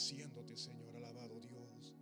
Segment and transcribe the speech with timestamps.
[0.00, 1.94] Señor, alabado Dios.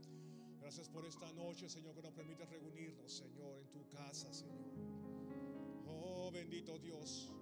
[0.60, 4.73] Gracias por esta noche, Señor, que nos permite reunirnos, Señor, en tu casa, Señor.
[5.86, 7.33] Oh, bendito Dios.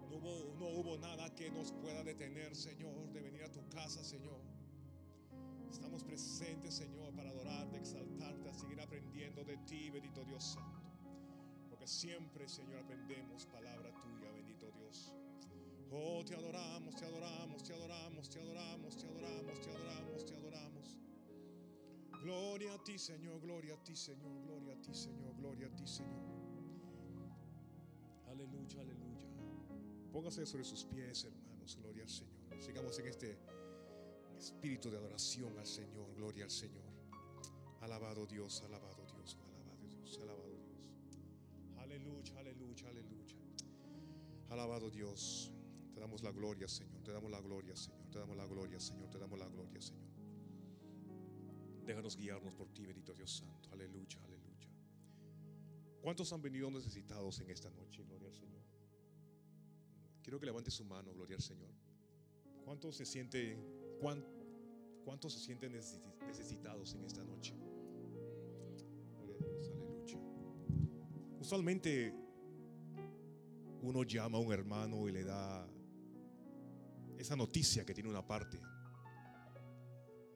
[0.00, 4.02] No hubo, no hubo nada que nos pueda detener, Señor, de venir a tu casa,
[4.02, 4.40] Señor.
[5.70, 10.90] Estamos presentes, Señor, para adorarte, exaltarte, a seguir aprendiendo de ti, bendito Dios Santo.
[11.70, 15.14] Porque siempre, Señor, aprendemos palabra tuya, bendito Dios.
[15.96, 20.96] Oh, te adoramos, te adoramos, te adoramos, te adoramos, te adoramos, te adoramos, te adoramos.
[22.20, 25.86] Gloria a ti, Señor, gloria a ti, Señor, gloria a ti, Señor, gloria a ti,
[25.86, 26.24] Señor.
[28.26, 29.28] Aleluya, aleluya.
[30.10, 32.60] Póngase sobre sus pies, hermanos, gloria al Señor.
[32.60, 33.38] Sigamos en este
[34.36, 36.82] espíritu de adoración al Señor, gloria al Señor.
[37.82, 41.78] Alabado Dios, alabado Dios, alabado Dios, alabado Dios.
[41.78, 43.36] Aleluya, aleluya, aleluya.
[44.50, 45.53] Alabado Dios.
[45.94, 47.02] Te damos la gloria, Señor.
[47.04, 48.10] Te damos la gloria, Señor.
[48.10, 49.08] Te damos la gloria, Señor.
[49.10, 50.12] Te damos la gloria, Señor.
[51.86, 53.70] Déjanos guiarnos por ti, bendito Dios Santo.
[53.70, 54.68] Aleluya, aleluya.
[56.02, 58.02] ¿Cuántos han venido necesitados en esta noche?
[58.02, 58.62] Gloria al Señor.
[60.22, 61.70] Quiero que levante su mano, gloria al Señor.
[62.64, 63.62] ¿Cuántos se sienten,
[65.04, 67.54] cuántos se sienten necesitados en esta noche?
[69.12, 70.18] Gloria a Dios, aleluya.
[71.38, 72.14] Usualmente
[73.82, 75.68] uno llama a un hermano y le da
[77.18, 78.60] esa noticia que tiene una parte.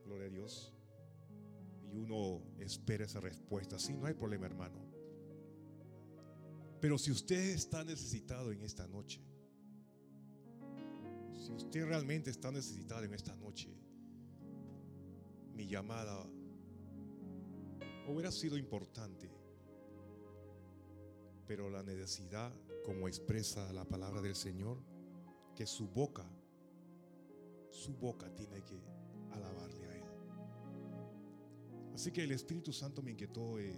[0.05, 0.73] Gloria a Dios.
[1.93, 3.79] Y uno espera esa respuesta.
[3.79, 4.89] Sí, no hay problema, hermano.
[6.81, 9.21] Pero si usted está necesitado en esta noche,
[11.37, 13.69] si usted realmente está necesitado en esta noche,
[15.55, 16.25] mi llamada
[18.07, 19.31] hubiera sido importante,
[21.47, 22.53] pero la necesidad,
[22.85, 24.79] como expresa la palabra del Señor,
[25.57, 26.31] que su boca
[27.79, 28.83] su boca tiene que
[29.31, 30.05] alabarle a Él.
[31.95, 33.73] Así que el Espíritu Santo me inquietó eh,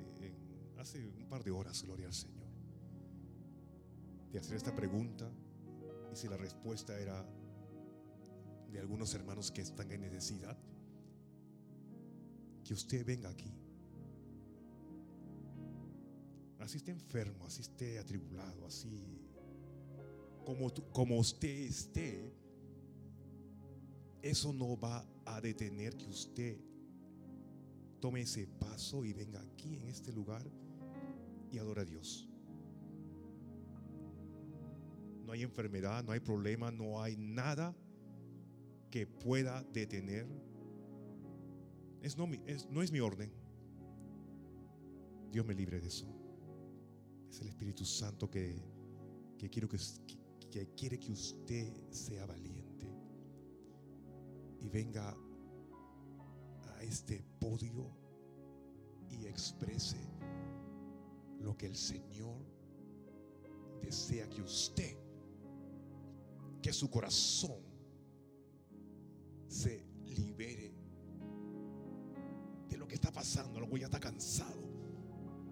[0.78, 2.48] hace un par de horas, gloria al Señor,
[4.32, 5.30] de hacer esta pregunta
[6.12, 7.24] y si la respuesta era
[8.72, 10.56] de algunos hermanos que están en necesidad,
[12.64, 13.52] que usted venga aquí.
[16.60, 19.20] Así esté enfermo, así esté atribulado, así
[20.44, 22.32] como, como usted esté,
[24.22, 26.58] eso no va a detener que usted
[28.00, 30.42] tome ese paso y venga aquí en este lugar
[31.50, 32.28] y adore a Dios.
[35.24, 37.76] No hay enfermedad, no hay problema, no hay nada
[38.90, 40.26] que pueda detener.
[42.02, 43.30] Es no, es, no es mi orden.
[45.30, 46.06] Dios me libre de eso.
[47.30, 48.60] Es el Espíritu Santo que,
[49.38, 49.78] que, quiero que,
[50.50, 52.69] que quiere que usted sea valiente
[54.60, 55.16] y venga
[56.66, 57.90] a este podio
[59.08, 59.98] y exprese
[61.40, 62.44] lo que el Señor
[63.80, 64.96] desea que usted,
[66.62, 67.62] que su corazón
[69.48, 70.74] se libere
[72.68, 73.58] de lo que está pasando.
[73.58, 74.68] Luego ya está cansado.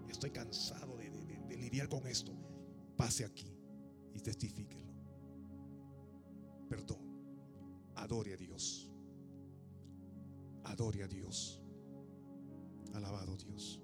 [0.08, 2.32] Estoy cansado de, de lidiar con esto.
[2.96, 3.56] Pase aquí
[4.14, 4.92] y testifíquelo.
[6.69, 7.08] Perdón.
[7.96, 8.88] Adore a Dios.
[10.68, 11.60] Adore a Dios.
[12.94, 13.80] Alabado Dios.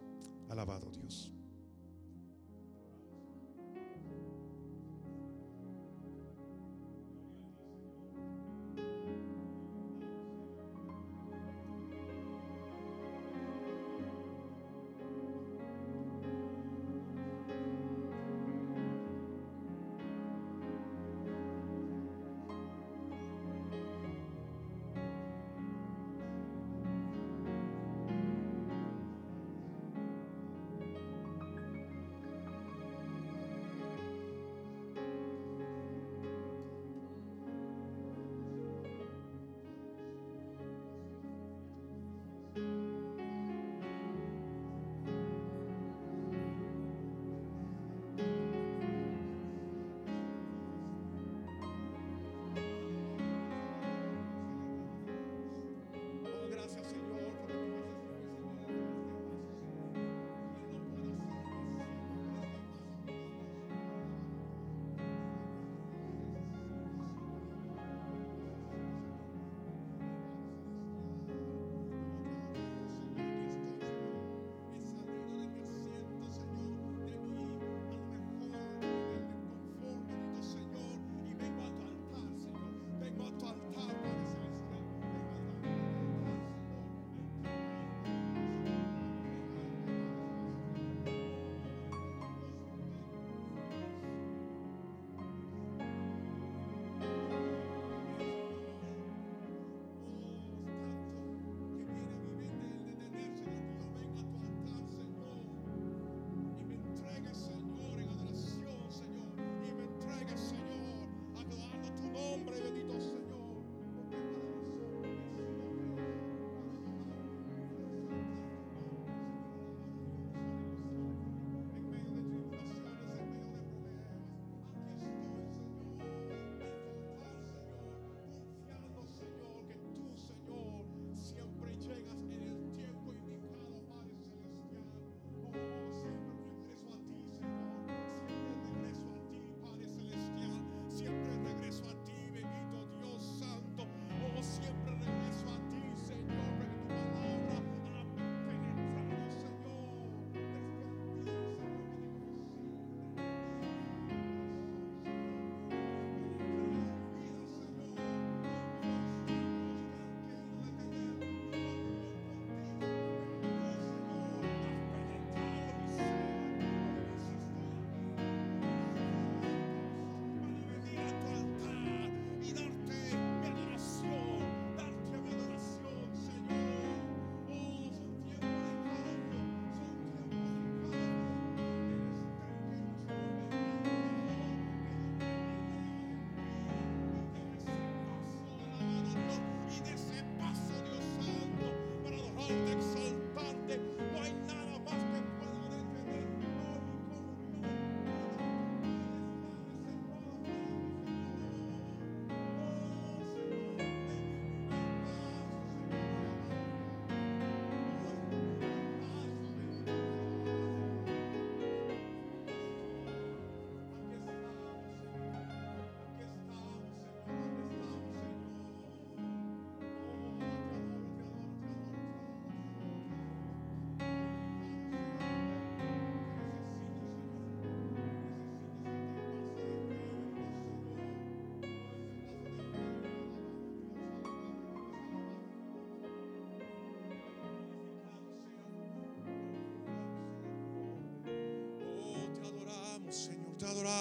[0.48, 1.33] Alabado Dios.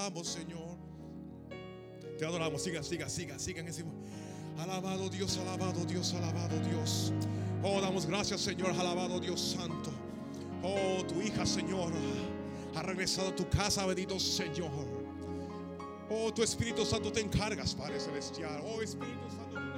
[0.04, 0.78] Adoramos, Señor.
[2.18, 2.62] Te adoramos.
[2.62, 3.92] Siga, siga, siga, sigan encima.
[4.58, 7.14] Alabado Dios, alabado Dios, alabado Dios.
[7.64, 8.72] Oh, damos gracias, Señor.
[8.72, 9.92] Alabado Dios Santo.
[10.62, 11.92] Oh, tu hija, Señor,
[12.76, 14.72] ha regresado a tu casa, bendito Señor.
[16.10, 18.62] Oh, tu Espíritu Santo te encargas, Padre Celestial.
[18.66, 19.73] Oh, Espíritu Santo,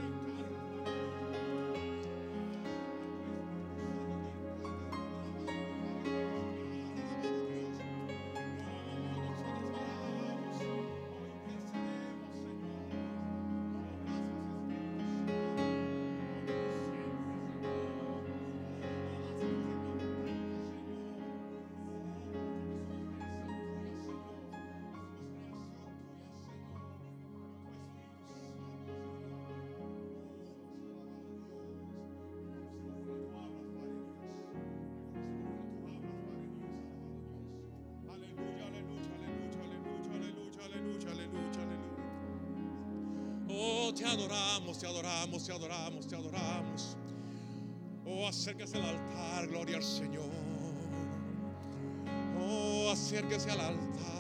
[45.45, 46.97] te adoramos, te adoramos.
[48.06, 50.30] Oh, acérquese al altar, gloria al Señor.
[52.40, 54.15] Oh, acérquese al altar.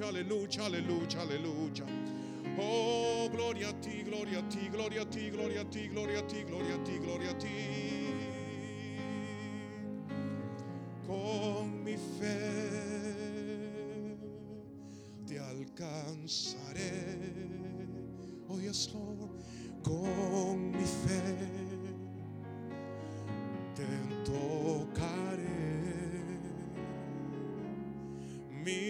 [0.00, 1.84] Aleluya, aleluya, aleluya.
[2.58, 6.22] Oh, gloria a ti, gloria a ti, gloria a ti, gloria a ti, gloria a
[6.22, 8.07] ti, gloria a ti, gloria a ti.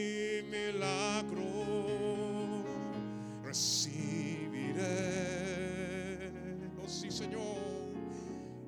[0.09, 1.45] Mi milagro
[3.45, 4.83] recibiré.
[6.83, 7.59] Oh, sí, Señor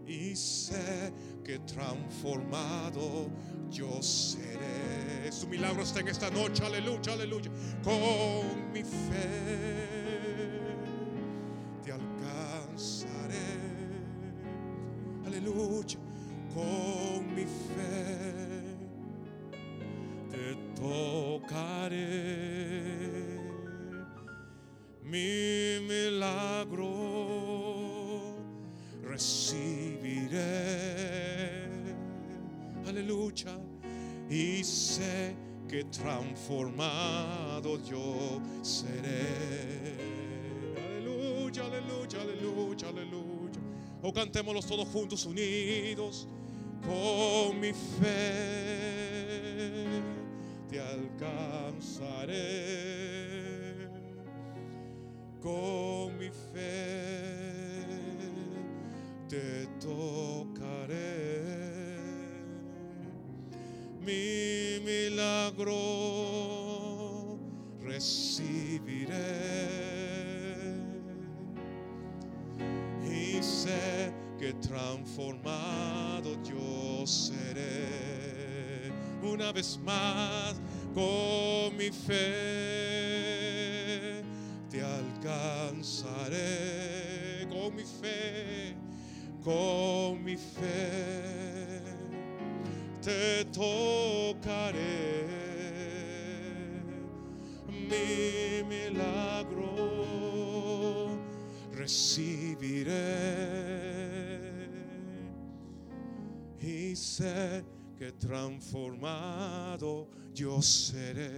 [0.06, 1.12] y sé
[1.44, 3.30] que transformado
[3.70, 5.30] yo seré.
[5.30, 7.50] Su milagro está en esta noche, aleluya, aleluya.
[7.82, 9.99] Con mi fe
[44.02, 46.26] O cantémoslos todos juntos, unidos.
[46.82, 48.80] Con mi fe
[50.68, 52.60] te alcanzaré
[55.40, 57.86] con mi fe
[59.28, 60.98] te tocaré.
[64.00, 65.78] Mi milagro
[67.82, 69.10] recibiré.
[74.38, 78.92] Que transformado yo seré.
[79.22, 80.60] Una vez más,
[80.94, 83.02] con mi fe
[84.70, 86.60] te alcanzaré
[87.50, 88.74] con mi fe,
[89.44, 91.82] con mi fe
[93.02, 95.26] te tocaré.
[97.68, 99.80] Mi milagro
[101.80, 102.90] recibiré
[106.60, 107.64] y sé
[107.96, 111.30] que transformado yo seré.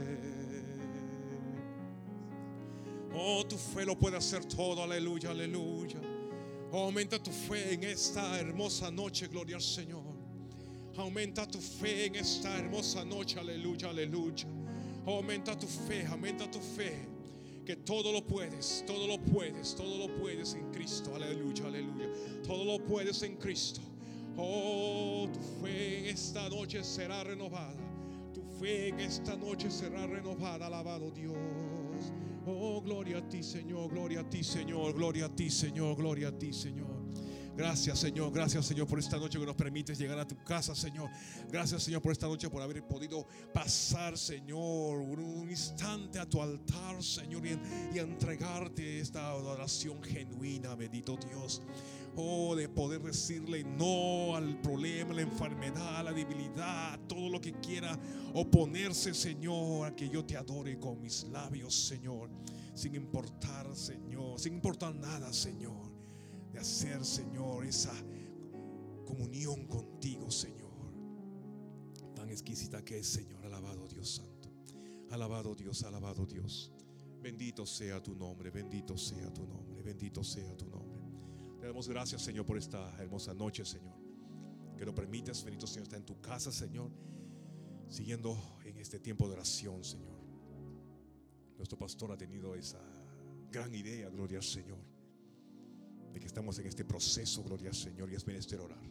[3.15, 6.01] Oh, tu fe lo puede hacer todo, aleluya, aleluya.
[6.73, 10.03] aumenta tu fe en esta hermosa noche, gloria al Señor.
[10.97, 14.47] Aumenta tu fe en esta hermosa noche, aleluya, aleluya.
[15.07, 17.12] Aumenta tu fe, aumenta tu fe.
[17.65, 22.09] Que todo lo puedes, todo lo puedes, todo lo puedes en Cristo, aleluya, aleluya.
[22.43, 23.81] Todo lo puedes en Cristo.
[24.37, 27.77] Oh, tu fe en esta noche será renovada.
[28.35, 31.37] Tu fe en esta noche será renovada, alabado Dios.
[32.47, 36.33] Oh, gloria a ti, Señor, gloria a ti, Señor, gloria a ti, Señor, gloria a
[36.33, 36.92] ti, Señor.
[37.55, 38.33] Gracias, Señor.
[38.33, 41.11] Gracias, Señor, por esta noche que nos permites llegar a tu casa, Señor.
[41.51, 47.03] Gracias, Señor, por esta noche, por haber podido pasar, Señor, un instante a tu altar,
[47.03, 51.61] Señor, y, entregarte esta adoración genuina, bendito Dios.
[52.17, 57.99] Oh, de poder decirle no al problema, la enfermedad, la debilidad, todo lo que quiera
[58.33, 62.31] oponerse, Señor, a que yo te adore con mis labios, Señor.
[62.75, 65.92] Sin importar, Señor, sin importar nada, Señor.
[66.53, 67.95] De hacer, Señor, esa
[69.07, 70.71] comunión contigo, Señor.
[72.15, 73.45] Tan exquisita que es, Señor.
[73.45, 74.51] Alabado Dios Santo.
[75.11, 76.73] Alabado Dios, alabado Dios.
[77.23, 81.01] Bendito sea tu nombre, bendito sea tu nombre, bendito sea tu nombre.
[81.61, 83.95] Te damos gracias, Señor, por esta hermosa noche, Señor.
[84.77, 86.91] Que lo permites, bendito Señor, está en tu casa, Señor,
[87.89, 90.19] siguiendo en este tiempo de oración, Señor.
[91.57, 92.81] Nuestro pastor ha tenido esa
[93.53, 94.79] gran idea, gloria al Señor,
[96.13, 98.83] de que estamos en este proceso, gloria al Señor, y es menester orar.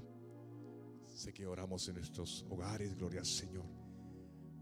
[1.14, 3.66] Sé que oramos en nuestros hogares, gloria al Señor,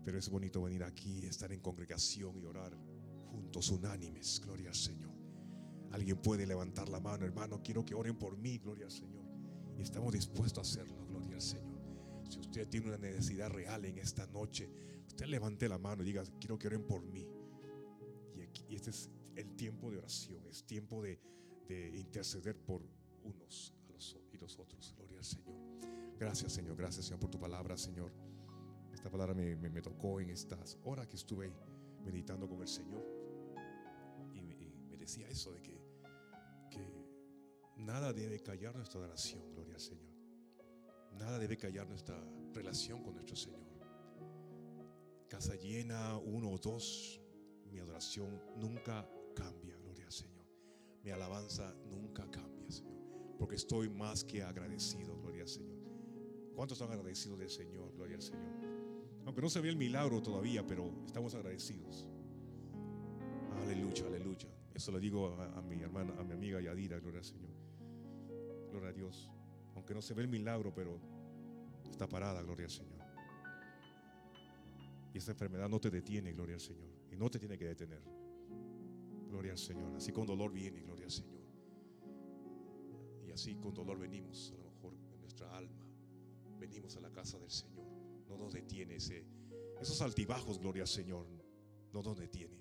[0.04, 2.75] pero es bonito venir aquí, estar en congregación y orar
[3.32, 5.12] juntos, unánimes, gloria al Señor.
[5.92, 9.25] Alguien puede levantar la mano, hermano, quiero que oren por mí, gloria al Señor.
[9.78, 11.80] Y estamos dispuestos a hacerlo, gloria al Señor.
[12.30, 14.70] Si usted tiene una necesidad real en esta noche,
[15.08, 17.25] usted levante la mano y diga, quiero que oren por mí.
[18.68, 21.20] Y, este es el tiempo de oración, es tiempo de,
[21.70, 22.82] interceder por
[23.24, 23.74] unos
[24.32, 25.56] y los otros, gloria al Señor.
[26.18, 28.12] Gracias, Señor, gracias, Señor, por tu palabra, Señor.
[28.94, 31.52] Esta palabra me, tocó en estas horas que estuve
[32.04, 33.06] meditando con el Señor.
[34.34, 35.80] Y me, decía eso de que
[37.80, 40.14] Nada debe callar nuestra adoración, gloria al Señor.
[41.18, 42.22] Nada debe callar nuestra
[42.54, 43.62] relación con nuestro Señor.
[45.30, 47.22] Casa llena, uno o dos,
[47.72, 49.78] mi adoración nunca cambia.
[51.03, 53.00] Mi alabanza nunca cambia, Señor.
[53.38, 55.79] Porque estoy más que agradecido, gloria al Señor.
[56.56, 58.51] ¿Cuántos están agradecidos del Señor, gloria al Señor?
[59.25, 62.06] Aunque no se ve el milagro todavía, pero estamos agradecidos.
[63.63, 64.50] Aleluya, aleluya.
[64.74, 67.51] Eso le digo a, a mi hermana, a mi amiga Yadira, gloria al Señor.
[68.72, 69.29] Gloria a Dios.
[69.75, 71.00] Aunque no se ve el milagro, pero
[71.89, 73.00] está parada, gloria al Señor.
[75.13, 76.89] Y esa enfermedad no te detiene, gloria al Señor.
[77.12, 78.01] Y no te tiene que detener.
[79.29, 79.95] Gloria al Señor.
[79.95, 81.39] Así con dolor viene, gloria al Señor.
[83.27, 85.86] Y así con dolor venimos, a lo mejor en nuestra alma.
[86.59, 87.86] Venimos a la casa del Señor.
[88.27, 89.24] No nos detiene ese,
[89.79, 91.27] esos altibajos, gloria al Señor.
[91.93, 92.57] No nos detiene.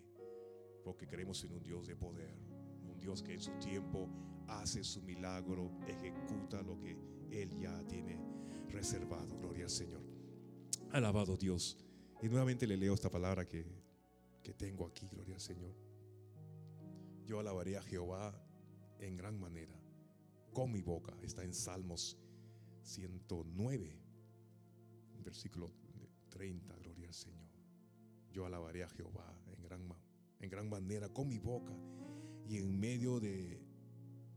[0.85, 2.37] Porque creemos en un Dios de poder.
[2.85, 4.09] Un Dios que en su tiempo
[4.47, 6.97] hace su milagro, ejecuta lo que
[7.31, 8.21] Él ya tiene
[8.69, 9.39] reservado.
[9.39, 10.03] Gloria al Señor.
[10.93, 11.79] Alabado Dios.
[12.21, 13.65] Y nuevamente le leo esta palabra que,
[14.43, 15.88] que tengo aquí, gloria al Señor.
[17.29, 18.33] Yo alabaré a Jehová
[19.01, 19.79] en gran manera,
[20.55, 21.15] con mi boca.
[21.21, 22.17] Está en Salmos
[22.81, 24.01] 109,
[25.23, 25.71] versículo
[26.31, 27.51] 30, gloria al Señor.
[28.33, 29.95] Yo alabaré a Jehová en gran,
[30.41, 31.75] en gran manera, con mi boca
[32.49, 33.61] y en medio de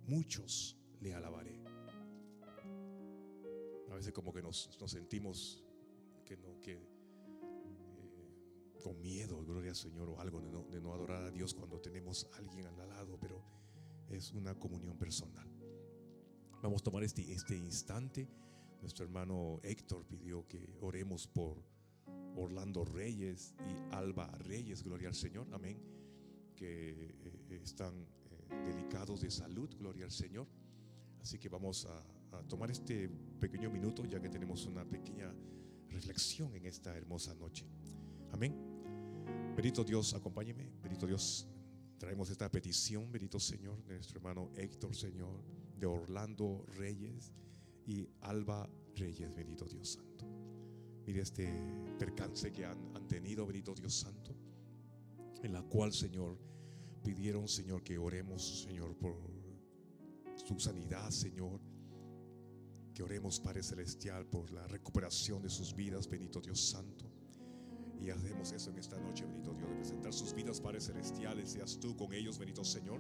[0.06, 1.64] muchos le alabaré.
[3.90, 5.64] A veces como que nos, sentimos
[6.26, 6.91] que no, que
[8.82, 12.28] eh, con miedo, gloria al Señor, o algo de no, adorar a Dios cuando tenemos
[12.34, 13.42] a alguien al lado, pero
[14.10, 15.48] es una comunión personal.
[16.62, 18.28] Vamos a tomar este, este instante.
[18.82, 21.64] Nuestro hermano Héctor pidió que oremos por
[22.36, 25.78] Orlando Reyes y Alba Reyes, gloria al Señor, amén,
[26.56, 27.16] que
[27.50, 28.08] eh, están
[28.66, 30.48] delicados de salud, gloria al Señor.
[31.22, 32.04] Así que vamos a,
[32.48, 33.10] tomar este
[33.40, 35.34] pequeño minuto ya que tenemos una pequeña
[35.90, 37.66] reflexión en esta hermosa noche.
[38.32, 38.71] Amén.
[39.62, 40.72] Bendito Dios, acompáñeme.
[40.82, 41.46] Bendito Dios,
[42.00, 45.40] traemos esta petición, bendito Señor, de nuestro hermano Héctor, Señor,
[45.78, 47.32] de Orlando Reyes
[47.86, 50.26] y Alba Reyes, bendito Dios Santo.
[51.06, 51.48] Mire este
[52.00, 54.36] percance que han, han tenido, bendito Dios Santo,
[55.44, 56.40] en la cual, Señor,
[57.04, 59.16] pidieron, Señor, que oremos, Señor, por
[60.44, 61.62] su sanidad, Señor.
[62.96, 67.11] Que oremos, Padre Celestial, por la recuperación de sus vidas, bendito Dios Santo.
[68.04, 71.80] Y hacemos eso en esta noche, bendito Dios, de presentar sus vidas, Padre Celestiales, seas
[71.80, 73.00] tú con ellos, bendito Señor.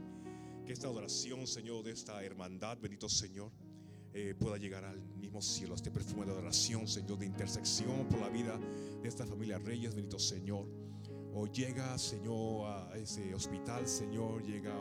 [0.65, 3.51] Que esta adoración, Señor, de esta hermandad, bendito Señor,
[4.13, 8.29] eh, pueda llegar al mismo cielo, este perfume de adoración, Señor, de intersección por la
[8.29, 8.59] vida
[9.01, 10.67] de esta familia Reyes, bendito Señor.
[11.33, 14.75] O llega, Señor, a ese hospital, Señor, llega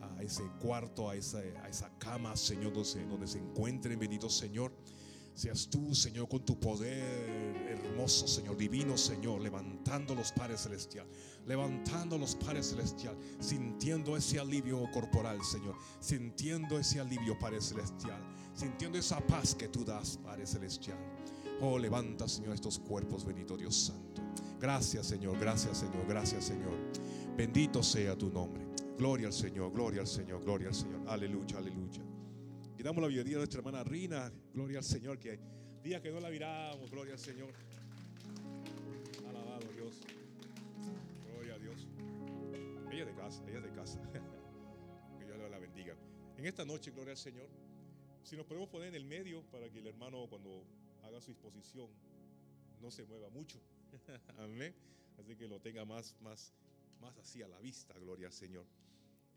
[0.00, 4.72] a ese cuarto, a esa, a esa cama, Señor, donde, donde se encuentren, bendito Señor.
[5.34, 7.41] Seas tú, Señor, con tu poder
[8.10, 11.06] Señor, divino, Señor, levantando los pares celestial,
[11.46, 18.22] levantando los pares celestial, sintiendo ese alivio corporal, Señor, sintiendo ese alivio, Padre celestial,
[18.54, 20.98] sintiendo esa paz que tú das, Padre celestial.
[21.60, 24.22] Oh, levanta, Señor, estos cuerpos, bendito Dios Santo.
[24.60, 26.76] Gracias, Señor, gracias, Señor, gracias, Señor.
[27.36, 28.66] Bendito sea tu nombre.
[28.98, 31.00] Gloria al Señor, gloria al Señor, gloria al Señor.
[31.08, 32.02] Aleluya, aleluya.
[32.78, 34.32] Y damos la bienvenida a nuestra hermana Rina.
[34.52, 35.40] Gloria al Señor, que
[35.82, 37.52] día que no la miramos, gloria al Señor.
[41.26, 41.88] Gloria a Dios.
[42.90, 44.00] Ella es de casa, ella es de casa.
[45.18, 45.96] que Dios la bendiga.
[46.36, 47.48] En esta noche, gloria al Señor.
[48.22, 50.64] Si nos podemos poner en el medio para que el hermano cuando
[51.02, 51.88] haga su exposición
[52.80, 53.60] no se mueva mucho.
[54.38, 54.74] Amén.
[55.18, 56.52] Así que lo tenga más, más,
[57.00, 58.66] más así a la vista, gloria al Señor.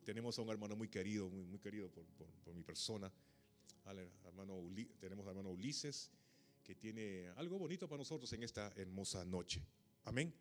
[0.03, 2.05] Tenemos a un hermano muy querido, muy, muy querido por,
[2.43, 3.11] por, mi persona.
[4.23, 4.61] hermano,
[4.99, 6.11] tenemos al hermano Ulises,
[6.63, 9.61] que tiene algo bonito para nosotros en esta hermosa noche.
[10.03, 10.33] Amén.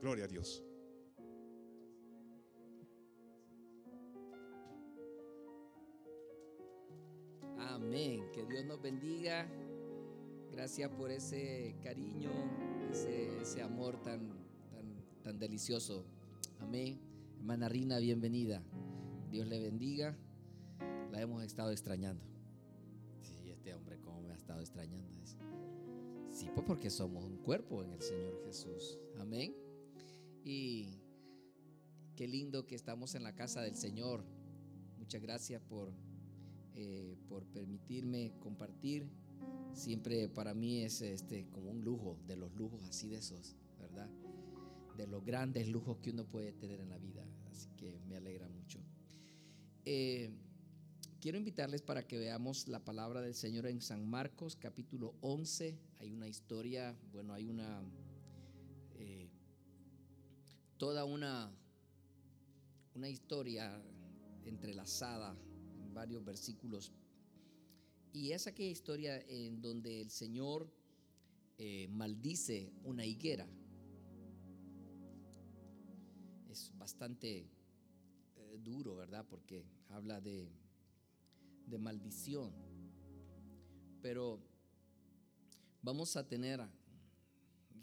[0.00, 0.64] Gloria a Dios.
[7.58, 8.30] Amén.
[8.32, 9.48] Que Dios nos bendiga.
[10.52, 12.30] Gracias por ese cariño,
[12.90, 14.28] ese, amor tan,
[14.70, 16.04] tan, tan delicioso.
[16.60, 17.00] Amén.
[17.36, 18.62] Hermana Rina, bienvenida.
[19.30, 20.16] Dios le bendiga.
[21.10, 22.24] La hemos estado extrañando.
[23.20, 25.08] Sí, este hombre, ¿cómo me ha estado extrañando?
[26.30, 28.96] Sí, pues porque somos un cuerpo en el Señor Jesús.
[29.18, 29.67] Amén.
[30.50, 30.88] Y
[32.16, 34.24] qué lindo que estamos en la casa del Señor.
[34.96, 35.92] Muchas gracias por,
[36.74, 39.06] eh, por permitirme compartir.
[39.74, 44.08] Siempre para mí es este, como un lujo, de los lujos así de esos, ¿verdad?
[44.96, 47.26] De los grandes lujos que uno puede tener en la vida.
[47.50, 48.78] Así que me alegra mucho.
[49.84, 50.30] Eh,
[51.20, 55.78] quiero invitarles para que veamos la palabra del Señor en San Marcos capítulo 11.
[56.00, 57.82] Hay una historia, bueno, hay una,
[60.78, 61.52] toda una,
[62.94, 63.82] una historia
[64.44, 65.36] entrelazada
[65.82, 66.92] en varios versículos.
[68.12, 70.72] Y es aquella historia en donde el Señor
[71.58, 73.46] eh, maldice una higuera.
[76.48, 77.50] Es bastante
[78.62, 79.26] duro, ¿verdad?
[79.28, 80.48] Porque habla de,
[81.66, 82.52] de maldición.
[84.00, 84.40] Pero
[85.82, 86.60] vamos a tener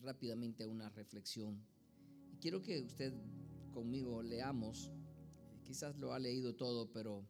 [0.02, 1.75] rápidamente una reflexión.
[2.46, 3.12] Quiero que usted
[3.74, 4.92] conmigo leamos,
[5.64, 7.28] quizás lo ha leído todo, pero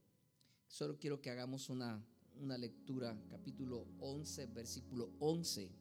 [0.67, 2.05] solo quiero que hagamos una,
[2.41, 5.71] una lectura, capítulo 11, versículo 11.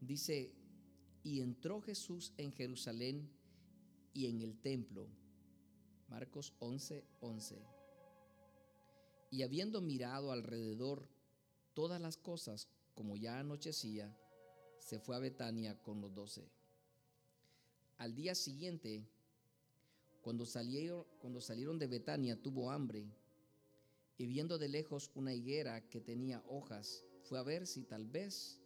[0.00, 0.54] Dice,
[1.24, 3.28] y entró Jesús en Jerusalén
[4.12, 5.08] y en el templo
[6.06, 7.58] Marcos 11, 11.
[9.32, 11.08] Y habiendo mirado alrededor
[11.74, 14.16] todas las cosas, como ya anochecía,
[14.78, 16.59] se fue a Betania con los doce.
[18.00, 19.06] Al día siguiente,
[20.22, 23.04] cuando salieron, cuando salieron de Betania, tuvo hambre,
[24.16, 28.58] y viendo de lejos una higuera que tenía hojas, fue a ver si tal vez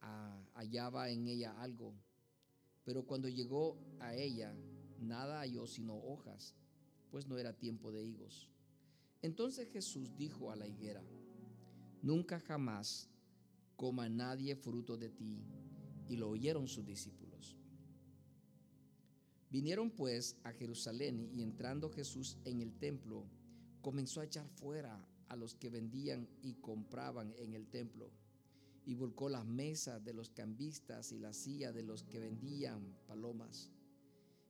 [0.00, 1.92] ah, hallaba en ella algo.
[2.84, 4.54] Pero cuando llegó a ella,
[5.00, 6.54] nada halló sino hojas
[7.10, 8.48] pues no era tiempo de higos.
[9.22, 11.02] Entonces Jesús dijo a la higuera,
[12.00, 13.10] nunca jamás
[13.74, 15.42] coma nadie fruto de ti.
[16.08, 17.21] Y lo oyeron sus discípulos.
[19.52, 23.24] Vinieron pues a Jerusalén y entrando Jesús en el templo,
[23.82, 28.10] comenzó a echar fuera a los que vendían y compraban en el templo,
[28.84, 33.70] y volcó las mesas de los cambistas y la silla de los que vendían palomas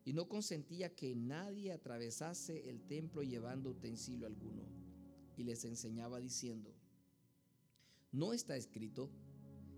[0.04, 4.62] y no consentía que nadie atravesase el templo llevando utensilio alguno.
[5.36, 6.74] Y les enseñaba diciendo,
[8.10, 9.10] no está escrito,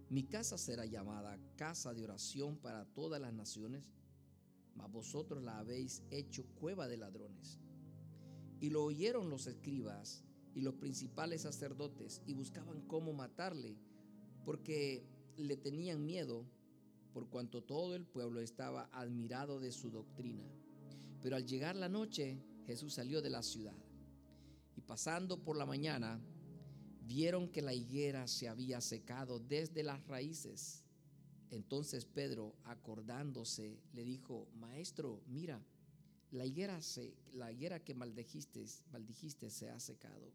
[0.09, 3.91] mi casa será llamada casa de oración para todas las naciones,
[4.75, 7.61] mas vosotros la habéis hecho cueva de ladrones.
[8.61, 13.77] Y lo oyeron los escribas y los principales sacerdotes y buscaban cómo matarle,
[14.45, 15.07] porque
[15.37, 16.47] le tenían miedo
[17.13, 20.45] por cuanto todo el pueblo estaba admirado de su doctrina.
[21.23, 23.77] Pero al llegar la noche, Jesús salió de la ciudad
[24.77, 26.21] y pasando por la mañana,
[27.03, 30.84] vieron que la higuera se había secado desde las raíces.
[31.55, 35.65] Entonces Pedro, acordándose, le dijo, Maestro, mira,
[36.33, 36.81] la higuera,
[37.85, 40.33] que maldijiste, maldijiste se ha secado.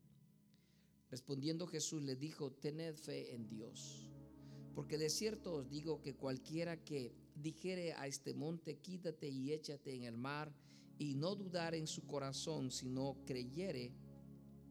[1.12, 4.10] Respondiendo Jesús le dijo, tened fe en Dios,
[4.74, 9.94] porque de cierto os digo que cualquiera que dijere a este monte, quítate y échate
[9.94, 10.54] en el mar,
[10.98, 13.92] y no dudar en su corazón, sino creyere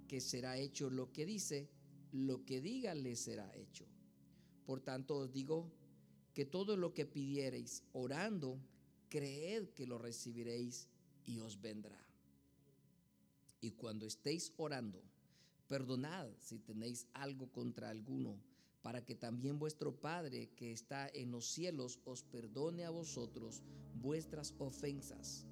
[0.07, 1.69] que será hecho lo que dice,
[2.13, 3.87] lo que diga le será hecho.
[4.65, 5.71] Por tanto os digo
[6.35, 8.59] que todo lo que pidiereis orando,
[9.09, 10.89] creed que lo recibiréis
[11.25, 11.99] y os vendrá.
[13.61, 15.03] Y cuando estéis orando,
[15.67, 18.41] perdonad si tenéis algo contra alguno,
[18.83, 23.63] para que también vuestro Padre que está en los cielos os perdone a vosotros
[23.95, 25.47] vuestras ofensas.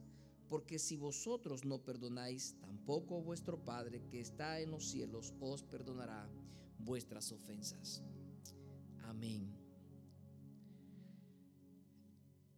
[0.49, 6.31] Porque si vosotros no perdonáis, tampoco vuestro Padre que está en los cielos os perdonará
[6.79, 8.03] vuestras ofensas.
[9.03, 9.56] Amén.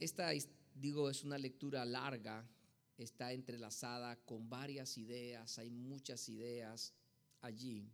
[0.01, 0.31] Esta,
[0.75, 2.49] digo, es una lectura larga,
[2.97, 6.95] está entrelazada con varias ideas, hay muchas ideas
[7.41, 7.91] allí,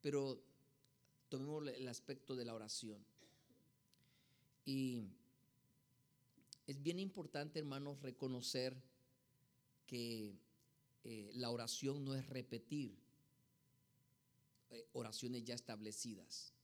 [0.00, 0.40] pero
[1.28, 3.04] tomemos el aspecto de la oración.
[4.64, 5.04] Y
[6.66, 8.76] es bien importante, hermanos, reconocer
[9.86, 10.38] que
[11.04, 12.96] eh, la oración no es repetir
[14.70, 16.54] eh, oraciones ya establecidas.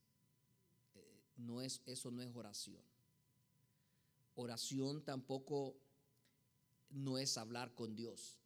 [0.95, 2.90] Eh, no es, eso no es oración.
[4.41, 5.77] Oración tampoco
[6.89, 8.39] no es hablar con Dios,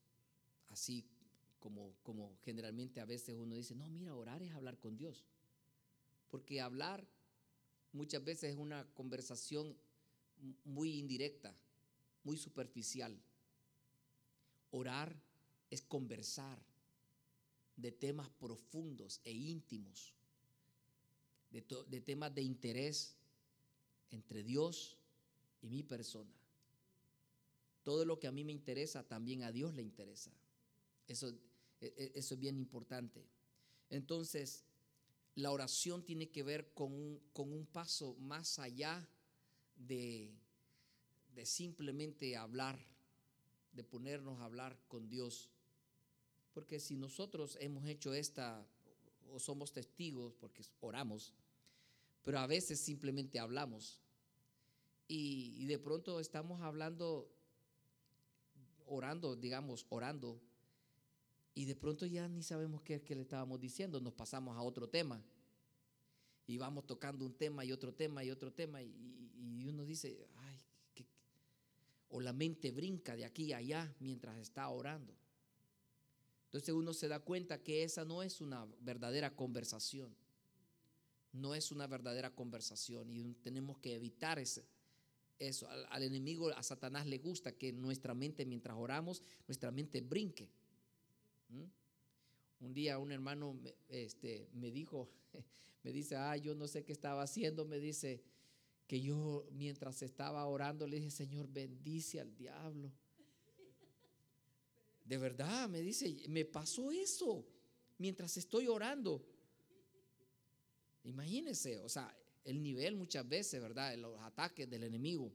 [0.70, 1.04] así
[1.60, 5.24] como, como generalmente a veces uno dice, no, mira, orar es hablar con Dios.
[6.32, 7.06] Porque hablar
[7.92, 9.76] muchas veces es una conversación
[10.64, 11.54] muy indirecta,
[12.24, 13.16] muy superficial.
[14.72, 15.16] Orar
[15.70, 16.58] es conversar
[17.76, 20.12] de temas profundos e íntimos,
[21.52, 23.14] de, de temas de interés
[24.10, 24.98] entre Dios
[25.64, 26.32] y mi persona.
[27.82, 30.30] Todo lo que a mí me interesa, también a Dios le interesa.
[31.08, 31.30] Eso,
[31.80, 33.26] e, e, eso es bien importante.
[33.90, 34.64] Entonces,
[35.34, 39.08] la oración tiene que ver con un, con un paso más allá
[39.76, 40.32] de,
[41.34, 42.78] de simplemente hablar,
[43.72, 45.50] de ponernos a hablar con Dios
[46.54, 48.64] porque si nosotros hemos hecho esta,
[49.32, 51.34] o somos testigos, porque oramos,
[52.22, 54.00] pero a veces simplemente hablamos.
[55.06, 57.30] Y, de pronto estamos hablando,
[58.86, 60.40] orando, digamos, orando,
[61.54, 64.62] y de pronto ya ni sabemos qué es que le estábamos diciendo, nos pasamos a
[64.62, 65.22] otro tema.
[66.46, 70.58] Y vamos tocando un tema y otro tema y otro tema, y, uno dice, ay,
[72.10, 75.14] o la mente brinca de aquí a allá mientras está orando.
[76.54, 80.14] Entonces uno se da cuenta que esa no es una verdadera conversación.
[81.32, 84.64] No es una verdadera conversación y tenemos que evitar ese,
[85.38, 85.68] eso.
[85.68, 90.48] Al, enemigo, a Satanás le gusta que nuestra mente, mientras oramos, nuestra mente brinque.
[91.48, 91.64] ¿Mm?
[92.64, 95.10] Un día un hermano este, me dijo,
[95.82, 98.22] me dice, ah, yo no sé qué estaba haciendo, me dice
[98.86, 102.92] que yo mientras estaba orando le dije, Señor, bendice al diablo.
[105.04, 107.46] De verdad, me dice, me pasó eso
[107.98, 109.24] mientras estoy orando.
[111.04, 113.96] Imagínense, o sea, el nivel muchas veces, ¿verdad?
[113.96, 115.32] Los ataques del enemigo.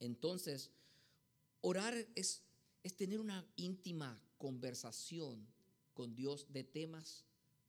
[0.00, 0.70] Entonces,
[1.60, 2.42] orar es,
[2.82, 5.46] es tener una íntima conversación
[5.94, 7.24] con Dios de temas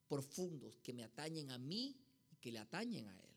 [0.08, 1.98] profundos que me atañen a mí
[2.32, 3.36] y que le atañen a Él.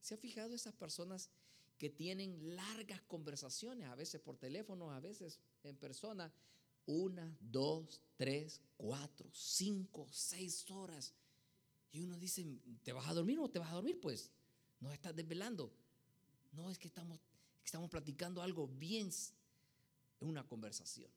[0.00, 1.30] ¿Se ha fijado esas personas
[1.78, 6.32] que tienen largas conversaciones, a veces por teléfono, a veces en persona,
[6.86, 11.12] una, dos, tres, cuatro, cinco, seis horas.
[11.94, 12.44] Y uno dice,
[12.82, 14.00] ¿te vas a dormir o te vas a dormir?
[14.00, 14.28] Pues
[14.80, 15.72] no estás desvelando.
[16.50, 17.20] No, es que estamos,
[17.64, 19.10] estamos platicando algo bien,
[20.18, 21.08] una conversación.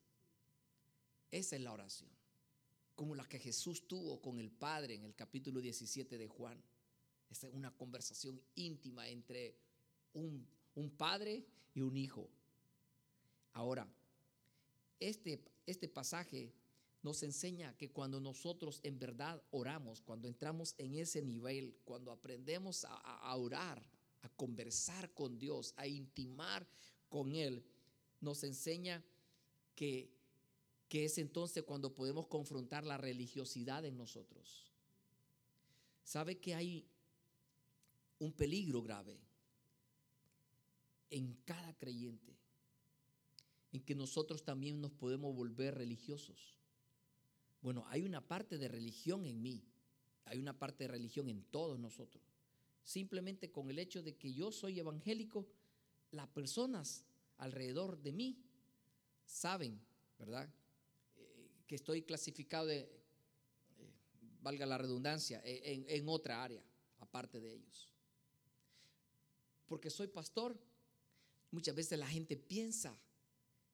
[1.32, 2.12] Esa es la oración,
[2.96, 6.62] como la que Jesús tuvo con el Padre en el capítulo 17 de Juan.
[7.32, 9.58] Esa es una conversación íntima entre
[10.14, 12.30] un, un padre y un hijo.
[13.54, 13.88] Ahora,
[15.00, 16.54] este, este pasaje
[17.08, 22.86] nos enseña que cuando nosotros en verdad oramos, cuando entramos en ese nivel, cuando aprendemos
[22.86, 23.82] a, orar,
[24.24, 26.68] a conversar con Dios, a intimar
[27.08, 27.64] con Él,
[28.20, 29.02] nos enseña
[29.74, 30.12] que,
[30.90, 34.70] que es entonces cuando podemos confrontar la religiosidad en nosotros.
[36.04, 36.86] ¿Sabe que hay
[38.20, 39.18] un peligro grave
[41.10, 42.36] en cada creyente?
[43.74, 46.58] en que nosotros también nos podemos volver religiosos.
[47.68, 49.62] Bueno, hay una parte de religión en mí,
[50.24, 52.24] Hay una parte de religión en todos nosotros.
[52.82, 55.46] Simplemente con el hecho de que yo soy evangélico,
[56.12, 57.04] las personas
[57.40, 58.42] alrededor de mí
[59.26, 59.82] saben,
[60.18, 60.50] ¿verdad?
[61.18, 62.90] Eh, que estoy clasificado de, eh,
[64.42, 66.64] valga la redundancia, e, en, en otra área,
[67.00, 67.90] aparte de ellos.
[69.66, 70.58] Porque soy pastor,
[71.52, 72.98] muchas veces la gente piensa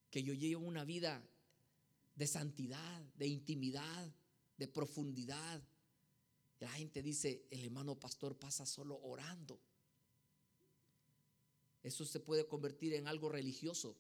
[0.10, 1.24] que yo llevo una vida
[2.16, 4.12] de santidad, de intimidad,
[4.58, 5.62] de profundidad.
[6.60, 9.60] La gente dice, el hermano pastor pasa solo orando.
[11.84, 13.98] Eso se puede convertir en algo religioso,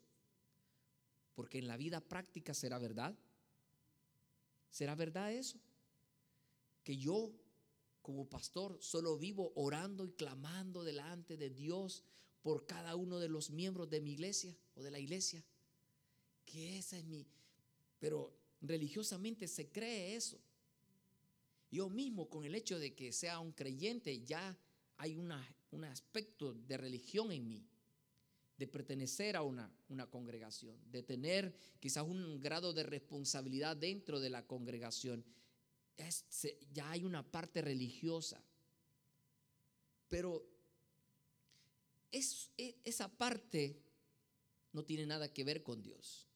[1.36, 3.18] porque en la vida práctica será verdad.
[4.70, 5.60] ¿Será verdad eso?
[6.84, 7.32] Que yo
[8.02, 12.04] como pastor solo vivo orando y clamando delante de Dios
[12.42, 15.44] por cada uno de los miembros de mi iglesia o de la iglesia.
[16.46, 17.26] Que esa es mi...
[18.04, 20.38] Pero religiosamente se cree eso.
[21.72, 24.58] Yo mismo con el hecho de que sea un creyente ya
[24.98, 27.66] hay un aspecto de religión en mí,
[28.58, 29.72] de pertenecer a una,
[30.12, 35.24] congregación, de tener quizás un grado de responsabilidad dentro de la congregación.
[36.74, 38.44] ya hay una parte religiosa.
[40.10, 40.46] Pero
[42.12, 42.22] e,
[42.84, 43.82] esa parte
[44.74, 46.28] no tiene nada que ver con Dios.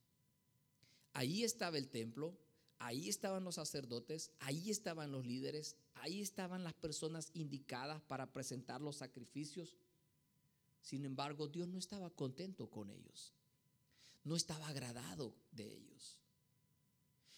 [1.18, 2.38] Ahí estaba el templo,
[2.78, 8.82] ahí estaban los sacerdotes, ahí estaban los líderes, ahí estaban las personas indicadas para presentar
[8.82, 9.76] los sacrificios.
[10.80, 13.34] Sin embargo, Dios no estaba contento con ellos,
[14.26, 16.20] no estaba agradado de ellos.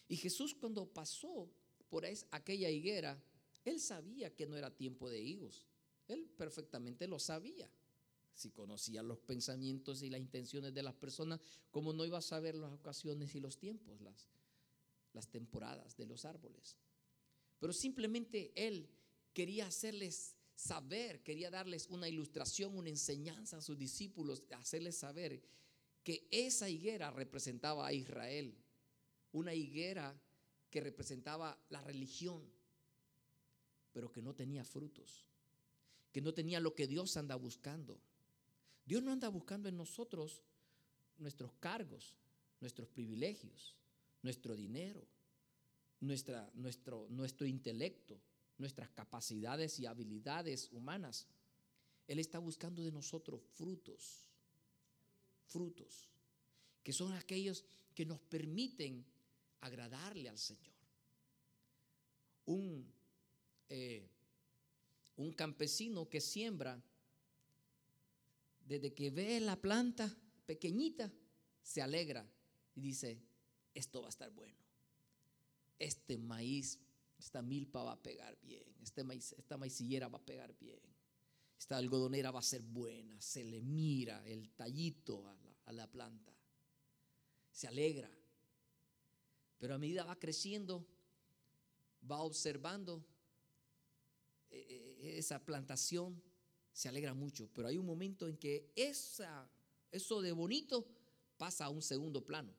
[0.10, 1.50] Y Jesús cuando pasó
[1.89, 3.18] por aquella higuera,
[3.63, 5.65] él sabía que no era tiempo de higos,
[6.10, 7.72] él perfectamente lo sabía.
[8.39, 12.56] Si conocía los pensamientos y las intenciones de las personas, ¿cómo no iba a saber
[12.56, 14.30] las ocasiones y los tiempos, las,
[15.12, 16.78] las temporadas de los árboles?
[17.60, 18.89] Pero simplemente Él
[19.34, 25.43] quería hacerles saber, quería darles una ilustración, una enseñanza a sus discípulos, hacerles saber
[26.02, 28.58] que esa higuera representaba a Israel,
[29.34, 30.17] una higuera
[30.69, 32.49] que representaba la religión,
[33.91, 35.25] pero que no tenía frutos,
[36.13, 37.99] que no tenía lo que Dios anda buscando.
[38.89, 40.41] Dios no anda buscando en nosotros
[41.19, 42.15] nuestros cargos,
[42.60, 43.75] nuestros privilegios,
[44.23, 45.06] nuestro dinero,
[45.99, 48.19] nuestra, nuestro, nuestro intelecto,
[48.58, 51.28] nuestras capacidades y habilidades humanas.
[52.08, 54.25] Él está buscando de nosotros frutos,
[55.45, 56.10] frutos,
[56.82, 59.06] que son aquellos que nos permiten
[59.62, 60.73] agradarle al Señor.
[62.47, 62.91] Un,
[63.69, 64.10] eh,
[65.17, 66.82] un campesino que siembra
[68.69, 71.12] desde que ve la planta pequeñita,
[71.63, 72.23] se alegra
[72.75, 73.19] y dice,
[73.73, 74.55] esto va a estar bueno.
[75.79, 76.77] Este maíz,
[77.17, 80.79] esta milpa va a pegar bien, este maíz, esta maicillera va a pegar bien,
[81.58, 85.88] esta algodonera va a ser buena, se le mira el tallito a la, a la
[85.89, 86.32] planta,
[87.51, 88.12] se alegra.
[89.58, 90.86] Pero a medida va creciendo,
[92.10, 93.03] va observando
[94.51, 96.21] eh, eh, esa plantación
[96.80, 99.52] se alegra mucho, pero hay un momento en que esa,
[99.92, 100.88] eso de bonito
[101.36, 102.54] pasa a un segundo plano.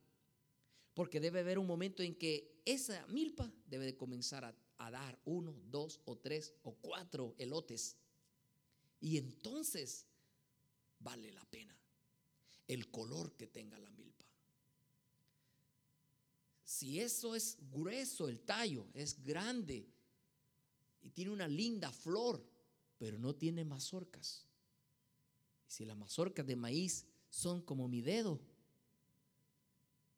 [0.93, 5.19] Porque debe haber un momento en que esa milpa debe de comenzar a, a dar
[5.25, 7.97] uno, dos o tres o cuatro elotes.
[8.99, 10.05] Y entonces
[10.99, 11.75] vale la pena
[12.67, 14.27] el color que tenga la milpa.
[16.63, 19.89] Si eso es grueso, el tallo es grande
[21.01, 22.50] y tiene una linda flor,
[23.01, 24.45] pero no tiene mazorcas.
[25.65, 28.39] Si las mazorcas de maíz son como mi dedo,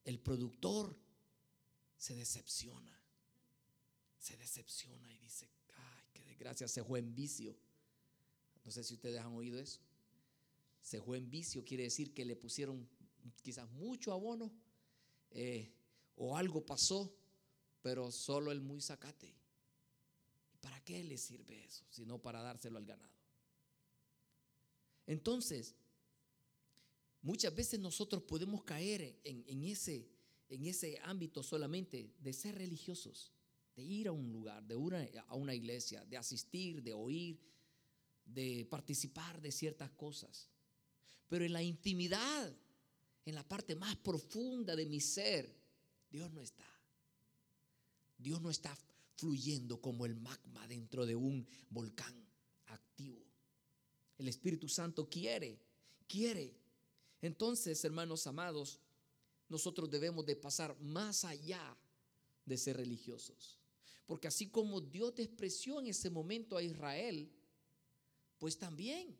[0.03, 0.93] el productor
[1.95, 3.01] se decepciona.
[4.19, 7.55] Se decepciona y dice, ay, qué desgracia, se fue en vicio.
[8.65, 9.79] No sé si ustedes han oído eso.
[10.81, 12.85] Se fue en vicio, quiere decir que le pusieron
[13.41, 14.51] quizás mucho abono
[15.31, 15.71] eh,
[16.17, 17.15] o algo pasó,
[17.81, 19.33] pero solo el muy zacate.
[20.63, 21.83] ¿Para qué le sirve eso?
[21.89, 23.11] Sino para dárselo al ganado.
[25.05, 25.75] Entonces,
[27.21, 30.07] muchas veces nosotros podemos caer en, ese,
[30.47, 33.33] en ese ámbito solamente de ser religiosos,
[33.75, 37.37] de ir a un lugar, de ir a una iglesia, de asistir, de oír,
[38.23, 40.47] de participar de ciertas cosas.
[41.27, 42.55] Pero en la intimidad,
[43.25, 45.53] en la parte más profunda de mi ser,
[46.09, 46.63] Dios no está.
[48.17, 48.73] Dios no está
[49.15, 52.15] fluyendo como el magma dentro de un volcán
[52.67, 53.23] activo.
[54.17, 55.59] El Espíritu Santo quiere,
[56.07, 56.53] quiere.
[57.21, 58.79] Entonces, hermanos amados,
[59.49, 61.77] nosotros debemos de pasar más allá
[62.45, 63.59] de ser religiosos.
[64.05, 67.31] Porque así como Dios despreció en ese momento a Israel,
[68.37, 69.17] pues también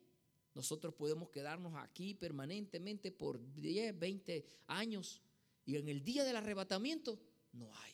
[0.54, 5.20] nosotros podemos quedarnos aquí permanentemente por 10, 20 años
[5.64, 7.18] y en el día del arrebatamiento
[7.52, 7.93] no hay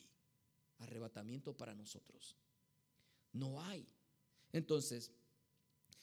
[0.81, 2.35] arrebatamiento para nosotros.
[3.33, 3.87] No hay.
[4.51, 5.11] Entonces,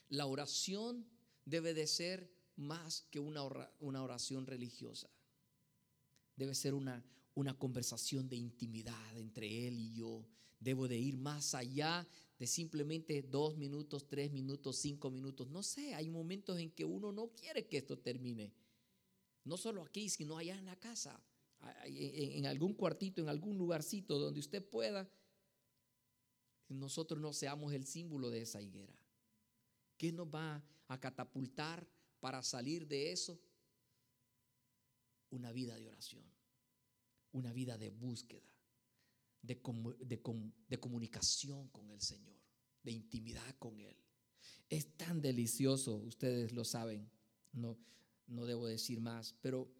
[0.08, 1.06] la oración
[1.44, 5.10] debe de ser más que una oración religiosa.
[6.36, 10.26] Debe ser una, una conversación de intimidad entre Él y yo.
[10.58, 12.06] Debo de ir más allá
[12.38, 15.48] de simplemente dos minutos, tres minutos, cinco minutos.
[15.48, 18.52] No sé, hay momentos en que uno no quiere que esto termine.
[19.44, 21.20] No solo aquí, sino allá en la casa,
[21.84, 25.08] en algún cuartito, en algún lugarcito donde usted pueda.
[26.68, 28.94] Nosotros no seamos el símbolo de esa higuera.
[29.96, 31.86] ¿Qué nos va a catapultar
[32.20, 33.40] para salir de eso?
[35.30, 36.24] Una vida de oración,
[37.32, 38.48] una vida de búsqueda,
[39.42, 39.60] de,
[40.68, 42.38] de, comunicación con el Señor,
[42.82, 43.96] de intimidad con Él.
[44.68, 47.10] Es tan delicioso, ustedes lo saben,
[47.52, 47.78] no,
[48.26, 49.70] no debo decir más, pero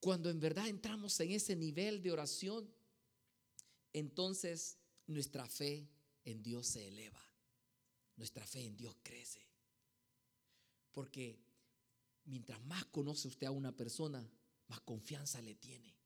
[0.00, 2.72] cuando en verdad entramos en ese nivel de oración,
[3.92, 5.88] entonces nuestra fe
[6.24, 7.28] en Dios se eleva
[8.18, 9.40] nuestra fe en Dios crece.
[10.92, 11.38] Porque
[12.24, 14.28] mientras más conoce usted a una persona,
[14.66, 15.96] más confianza le tiene.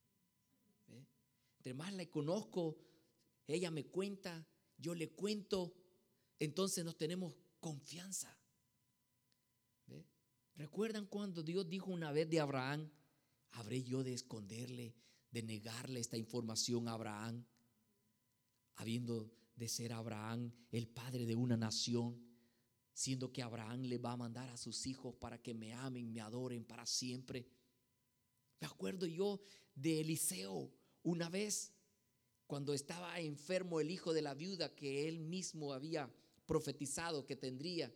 [1.57, 2.77] Entre más la conozco,
[3.47, 4.45] ella me cuenta,
[4.77, 5.73] yo le cuento,
[6.39, 8.37] entonces nos tenemos confianza.
[10.55, 12.91] ¿Recuerdan cuando Dios dijo una vez de Abraham,
[13.53, 14.95] habré yo de esconderle,
[15.31, 17.45] de negarle esta información a Abraham,
[18.75, 22.21] habiendo de ser Abraham el padre de una nación,
[22.93, 26.21] siendo que Abraham le va a mandar a sus hijos para que me amen, me
[26.21, 27.47] adoren para siempre.
[28.59, 29.41] Me acuerdo yo
[29.75, 30.71] de Eliseo
[31.03, 31.73] una vez,
[32.47, 36.11] cuando estaba enfermo el hijo de la viuda que él mismo había
[36.45, 37.93] profetizado que tendría.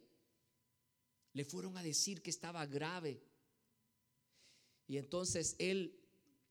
[1.34, 3.22] Le fueron a decir que estaba grave.
[4.88, 6.00] Y entonces él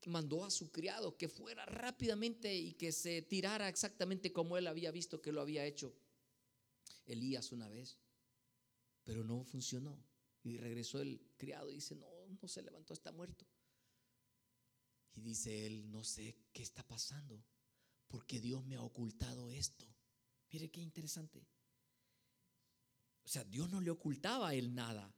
[0.07, 4.91] mandó a su criado que fuera rápidamente y que se tirara exactamente como él había
[4.91, 5.97] visto que lo había hecho
[7.07, 7.99] Elías una vez.
[9.05, 10.05] Pero no funcionó.
[10.43, 12.07] Y regresó el criado y dice, no,
[12.41, 13.47] no se levantó, está muerto.
[15.15, 17.43] Y dice él, no sé qué está pasando,
[18.07, 19.87] porque Dios me ha ocultado esto.
[20.53, 21.49] Mire qué interesante.
[23.25, 25.13] O sea, Dios no le ocultaba a él nada.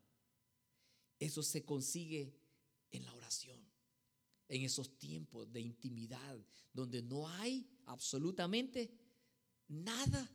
[1.19, 2.33] Eso se consigue
[2.91, 3.69] en la oración
[4.49, 6.39] en esos tiempos de intimidad
[6.73, 8.91] donde no hay absolutamente
[9.69, 10.31] nada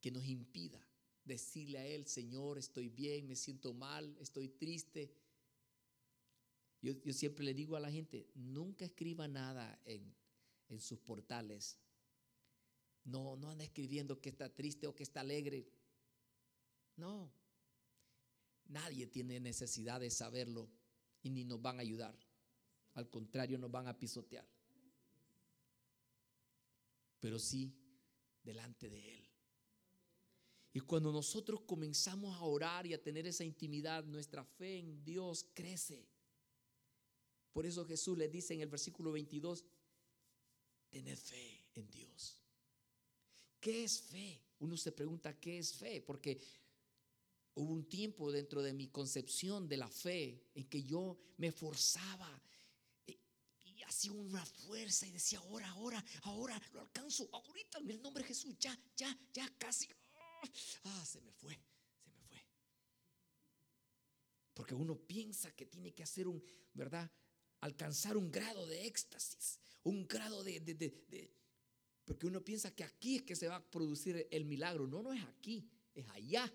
[0.00, 0.80] que nos impida
[1.24, 5.12] decirle a Él, Señor, estoy bien, me siento mal, estoy triste.
[6.82, 10.14] Yo, siempre le digo a la gente, nunca escriba nada en,
[10.68, 11.78] en sus portales.
[13.04, 15.66] No, no anda escribiendo que está triste o que está alegre.
[16.96, 17.32] No,
[18.66, 20.70] nadie tiene necesidad de saberlo
[21.24, 22.16] y ni nos van a ayudar.
[22.94, 24.46] Al contrario, nos van a pisotear.
[27.18, 27.74] Pero sí
[28.42, 29.28] delante de Él.
[30.74, 35.46] Y cuando nosotros comenzamos a orar y a tener esa intimidad, nuestra fe en Dios
[35.54, 36.06] crece.
[37.52, 39.64] Por eso Jesús le dice en el versículo 22,
[40.90, 42.38] tened fe en Dios.
[43.60, 44.42] ¿Qué es fe?
[44.58, 46.02] Uno se pregunta, ¿qué es fe?
[46.02, 46.38] Porque
[47.54, 52.42] hubo un tiempo dentro de mi concepción de la fe en que yo me forzaba
[53.86, 58.28] hacía una fuerza y decía, ahora, ahora, ahora, lo alcanzo, ahorita en el nombre de
[58.28, 59.88] Jesús, ya, ya, ya, casi.
[60.84, 61.54] Ah, se me fue,
[62.02, 62.44] se me fue.
[64.52, 66.42] Porque uno piensa que tiene que hacer un,
[66.72, 67.10] ¿verdad?
[67.60, 71.34] Alcanzar un grado de éxtasis, un grado de, de, de
[72.04, 74.86] porque uno piensa que aquí es que se va a producir el milagro.
[74.86, 76.52] No, no es aquí, es allá,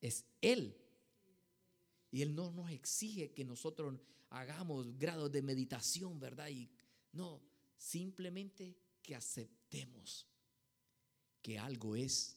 [0.00, 0.76] es Él.
[2.10, 3.98] Y Él no nos exige que nosotros
[4.30, 6.48] hagamos grados de meditación, ¿verdad?
[6.48, 6.70] Y
[7.12, 7.42] no,
[7.76, 10.26] simplemente que aceptemos
[11.42, 12.36] que algo es,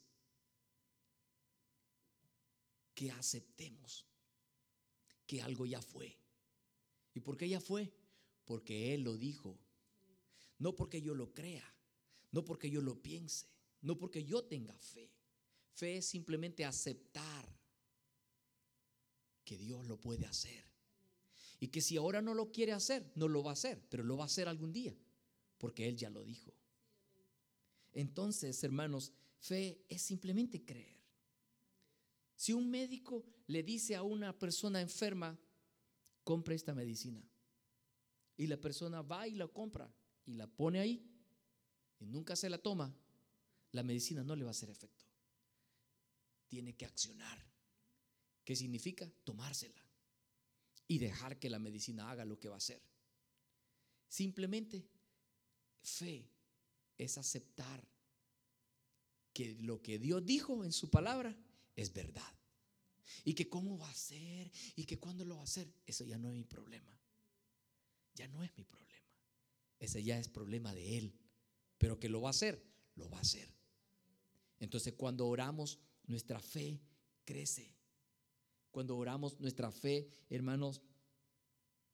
[2.94, 4.08] que aceptemos
[5.28, 6.18] que algo ya fue.
[7.14, 7.92] ¿Y por qué ya fue?
[8.46, 9.60] Porque Él lo dijo.
[10.58, 11.72] No porque yo lo crea,
[12.32, 13.48] no porque yo lo piense,
[13.82, 15.12] no porque yo tenga fe.
[15.78, 17.48] Fe es simplemente aceptar
[19.46, 20.66] que Dios lo puede hacer.
[21.60, 24.18] Y que si ahora no lo quiere hacer, no lo va a hacer, pero lo
[24.18, 24.98] va a hacer algún día,
[25.60, 26.52] porque Él ya lo dijo.
[27.94, 30.98] Entonces, hermanos, fe es simplemente creer.
[32.36, 35.38] Si un médico le dice a una persona enferma,
[36.24, 37.24] compre esta medicina,
[38.36, 39.94] y la persona va y la compra
[40.26, 41.08] y la pone ahí,
[42.00, 42.92] y nunca se la toma,
[43.74, 45.07] la medicina no le va a hacer efecto.
[46.48, 47.46] Tiene que accionar.
[48.44, 49.10] ¿Qué significa?
[49.24, 49.88] Tomársela
[50.88, 52.82] y dejar que la medicina haga lo que va a hacer.
[54.08, 54.88] Simplemente
[55.82, 56.30] fe
[56.98, 57.86] es aceptar
[59.34, 61.36] que lo que Dios dijo en su palabra
[61.76, 62.34] es verdad.
[63.24, 66.18] Y que cómo va a ser y que cuándo lo va a hacer, eso ya
[66.18, 66.98] no es mi problema.
[68.16, 68.88] Ya no es mi problema.
[69.80, 71.14] Ese ya es problema de Él.
[71.78, 73.54] Pero que lo va a hacer, lo va a hacer.
[74.60, 76.82] Entonces cuando oramos, nuestra fe
[77.24, 77.76] crece.
[78.72, 80.82] Cuando oramos, nuestra fe, hermanos,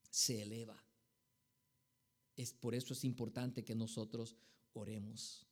[0.09, 0.82] se eleva.
[2.36, 4.36] Es por eso es importante que nosotros
[4.74, 5.45] oremos.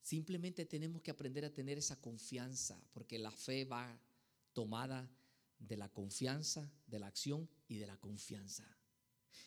[0.00, 4.00] Simplemente tenemos que aprender a tener esa confianza, porque la fe va
[4.52, 5.08] tomada
[5.58, 8.66] de la confianza, de la acción y de la confianza.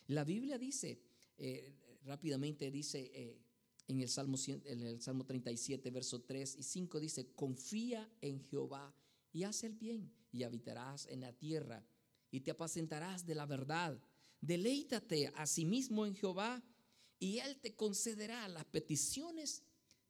[0.08, 1.02] La Biblia dice,
[1.38, 3.45] eh, rápidamente dice eh,
[3.88, 8.94] en, el Salmo, en el Salmo 37, verso 3 y 5, dice, confía en Jehová
[9.32, 11.86] y haz el bien y habitarás en la tierra
[12.32, 13.98] y te apacentarás de la verdad.
[14.42, 16.62] Deleítate a sí mismo en Jehová
[17.20, 19.64] y Él te concederá las peticiones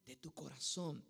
[0.05, 1.03] de tu corazón.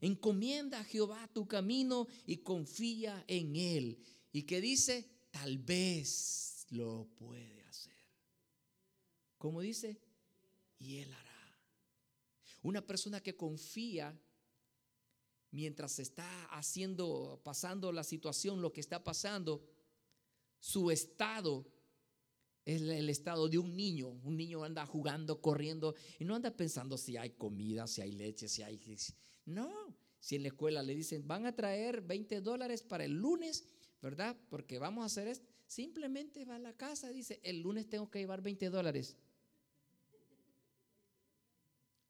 [0.00, 3.98] Encomienda a Jehová tu camino y confía en Él.
[4.32, 7.92] Y que dice, tal vez lo puede hacer.
[9.38, 10.00] Como dice,
[10.78, 11.31] y Él hará.
[12.62, 14.18] Una persona que confía
[15.50, 19.62] mientras está haciendo, pasando la situación, lo que está pasando,
[20.58, 21.66] su estado
[22.64, 24.08] es el estado de un niño.
[24.08, 28.48] Un niño anda jugando, corriendo y no anda pensando si hay comida, si hay leche,
[28.48, 28.80] si hay...
[29.44, 33.64] No, si en la escuela le dicen, van a traer 20 dólares para el lunes,
[34.00, 34.36] ¿verdad?
[34.48, 35.48] Porque vamos a hacer esto.
[35.66, 39.16] Simplemente va a la casa y dice, el lunes tengo que llevar 20 dólares.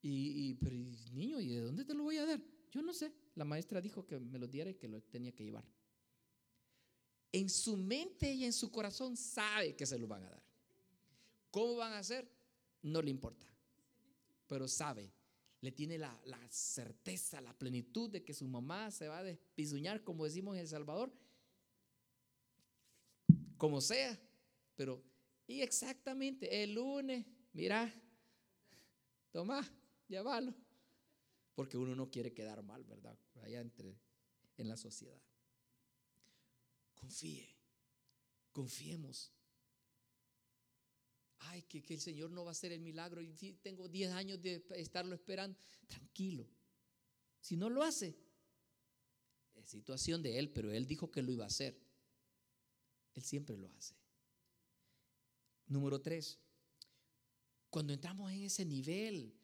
[0.02, 0.76] Y, pero,
[1.12, 2.40] niño, ¿y de dónde te lo voy a dar?
[2.72, 3.12] Yo no sé.
[3.36, 5.64] La maestra dijo que me lo diera y que lo tenía que llevar
[7.32, 10.42] en su mente y en su corazón sabe que se lo van a dar.
[11.50, 12.30] ¿Cómo van a hacer?
[12.82, 13.46] No le importa,
[14.46, 15.10] pero sabe,
[15.60, 20.24] le tiene la, certeza, la plenitud de que su mamá se va a despizuñar, como
[20.24, 21.12] decimos en El Salvador,
[23.56, 24.18] como sea,
[24.74, 25.02] pero,
[25.46, 27.94] y exactamente, el lunes, mira,
[29.30, 29.62] toma,
[30.08, 30.54] llévalo,
[31.54, 33.18] porque uno no quiere quedar mal, ¿verdad?
[33.42, 33.98] Allá entre,
[34.56, 35.20] en la sociedad.
[36.94, 37.56] Confíe,
[38.52, 39.32] confiemos.
[41.38, 43.32] Ay, que, el Señor no va a hacer el milagro y
[43.62, 45.58] tengo 10 años de estarlo esperando.
[45.88, 46.48] Tranquilo.
[47.40, 48.16] Si no lo hace,
[49.54, 51.76] es situación de Él, pero Él dijo que lo iba a hacer.
[53.14, 53.96] Él siempre lo hace.
[55.66, 56.38] Número 3.
[57.70, 59.34] Cuando entramos en ese nivel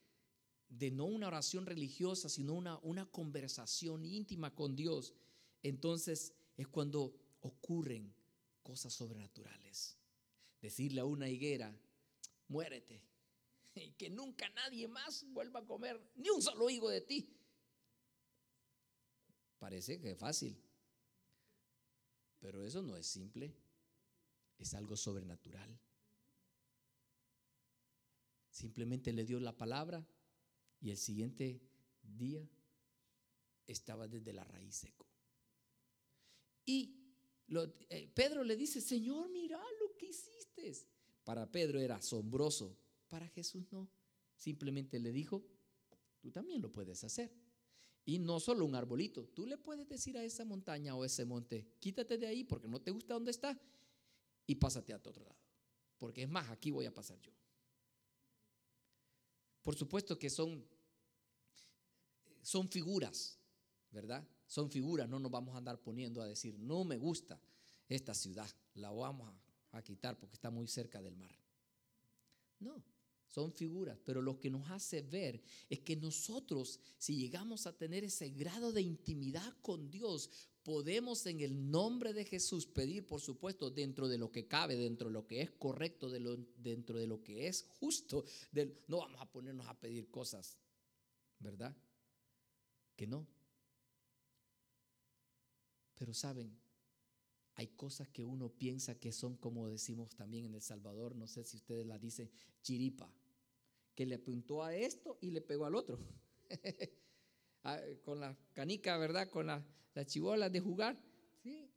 [0.69, 5.15] de no una oración religiosa, sino una, una conversación íntima con Dios,
[5.63, 8.15] entonces es cuando ocurren
[8.63, 9.97] cosas sobrenaturales.
[10.61, 11.75] Decirle a una higuera,
[12.49, 13.03] muérete,
[13.75, 17.35] y que nunca nadie más vuelva a comer ni un solo higo de ti.
[19.59, 20.61] Parece que es fácil,
[22.41, 23.55] pero eso no es simple,
[24.59, 25.79] es algo sobrenatural.
[28.51, 30.05] Simplemente le dio la palabra
[30.81, 31.61] y el siguiente
[32.03, 32.49] día
[33.67, 35.07] estaba desde la raíz seco.
[36.65, 36.99] Y
[37.89, 40.73] eh, Pedro le dice, Señor, mira lo que hiciste.
[41.25, 42.77] Para Pedro era asombroso,
[43.09, 43.89] para Jesús no.
[44.37, 45.45] Simplemente le dijo,
[46.21, 47.33] tú también lo puedes hacer.
[48.05, 51.69] Y no solo un arbolito, tú le puedes decir a esa montaña o ese monte,
[51.79, 53.61] quítate de ahí porque no te gusta donde está
[54.47, 55.37] y pásate a otro lado.
[55.99, 57.33] Porque es más, aquí voy a pasar yo.
[59.63, 60.65] Por supuesto que son,
[62.43, 63.39] son figuras,
[63.91, 64.27] ¿verdad?
[64.49, 67.39] son figuras, no nos vamos a andar poniendo a decir, no me gusta
[67.89, 69.33] esta ciudad, la vamos
[69.73, 71.31] a, quitar porque está muy cerca del mar.
[72.59, 72.83] No,
[73.29, 78.03] son figuras, pero lo que nos hace ver es que nosotros, si llegamos a tener
[78.03, 80.31] ese grado de intimidad con Dios,
[80.69, 85.09] podemos en el nombre de Jesús pedir, por supuesto, dentro de lo que cabe, dentro
[85.09, 88.27] de lo que es correcto, dentro de lo que es justo.
[88.87, 90.59] no vamos a ponernos a pedir cosas,
[91.39, 91.75] ¿verdad?
[92.97, 93.27] Que no,
[95.95, 96.55] pero saben,
[97.55, 101.45] hay cosas que uno piensa que son como decimos también en El Salvador, no sé
[101.45, 103.11] si ustedes la dicen, chiripa,
[103.95, 105.99] que le apuntó a esto y le pegó al otro.
[107.65, 109.29] Ah, con la canica, ¿verdad?
[109.29, 109.63] Con las
[109.95, 110.97] la chibolas de jugar.
[111.43, 111.69] ¿sí?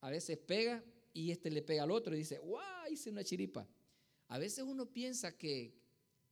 [0.00, 2.92] A veces pega y este le pega al otro y dice, ¡guau!
[2.92, 3.66] Hice una chiripa.
[4.28, 5.74] A veces uno piensa que,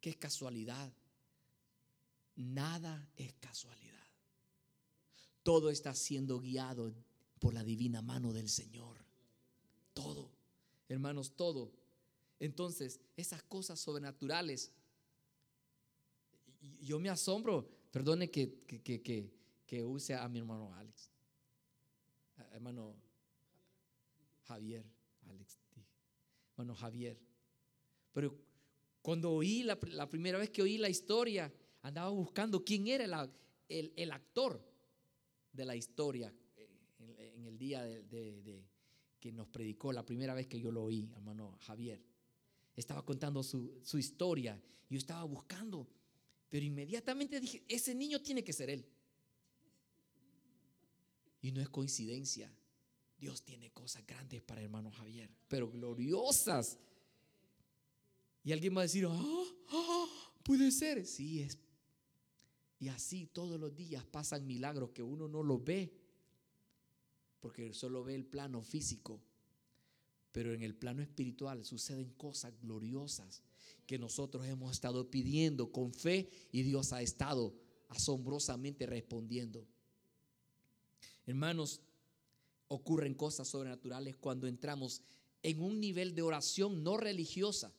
[0.00, 0.92] que es casualidad,
[2.36, 3.92] nada es casualidad.
[5.42, 6.92] Todo está siendo guiado
[7.38, 8.98] por la divina mano del Señor.
[9.94, 10.30] Todo,
[10.88, 11.72] hermanos, todo.
[12.38, 14.72] Entonces, esas cosas sobrenaturales,
[16.80, 21.10] yo me asombro, perdone que, que, use a mi hermano Alex,
[22.52, 22.96] hermano
[24.44, 24.84] Javier,
[25.28, 25.58] Alex,
[26.52, 27.18] hermano Javier.
[28.12, 28.34] Pero
[29.02, 29.78] cuando oí la,
[30.08, 33.04] primera vez que oí la historia, andaba buscando quién era
[33.68, 34.64] el actor
[35.52, 38.64] de la historia eh, en, el día de,
[39.20, 42.00] que nos predicó, la primera vez que yo lo oí, hermano Javier.
[42.74, 44.58] Estaba contando su, su historia.
[44.88, 45.86] Yo estaba buscando,
[46.52, 48.84] pero inmediatamente dije, ese niño tiene que ser él.
[51.40, 52.54] Y no es coincidencia.
[53.16, 56.78] Dios tiene cosas grandes para hermano Javier, pero gloriosas.
[58.44, 60.06] Y alguien va a decir, ah, ah,
[60.42, 61.06] puede ser.
[61.06, 61.58] Sí, es
[62.78, 65.90] y así todos los días pasan milagros que uno no los ve,
[67.40, 69.22] porque solo ve el plano físico.
[70.32, 73.42] Pero en el plano espiritual suceden cosas gloriosas
[73.92, 77.54] que nosotros hemos estado pidiendo con fe y Dios ha estado
[77.88, 79.66] asombrosamente respondiendo.
[81.26, 81.80] Hermanos,
[82.68, 85.02] ocurren cosas sobrenaturales cuando entramos
[85.42, 87.72] en un nivel de oración no religiosa,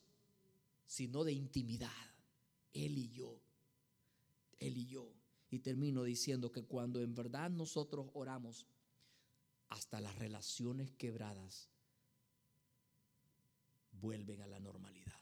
[0.86, 1.89] sino de intimidad,
[2.74, 3.43] Él y yo
[4.64, 5.11] él y yo.
[5.49, 8.66] Y termino diciendo que cuando en verdad nosotros oramos,
[9.70, 11.70] hasta las relaciones quebradas
[13.91, 15.12] vuelven a la normalidad,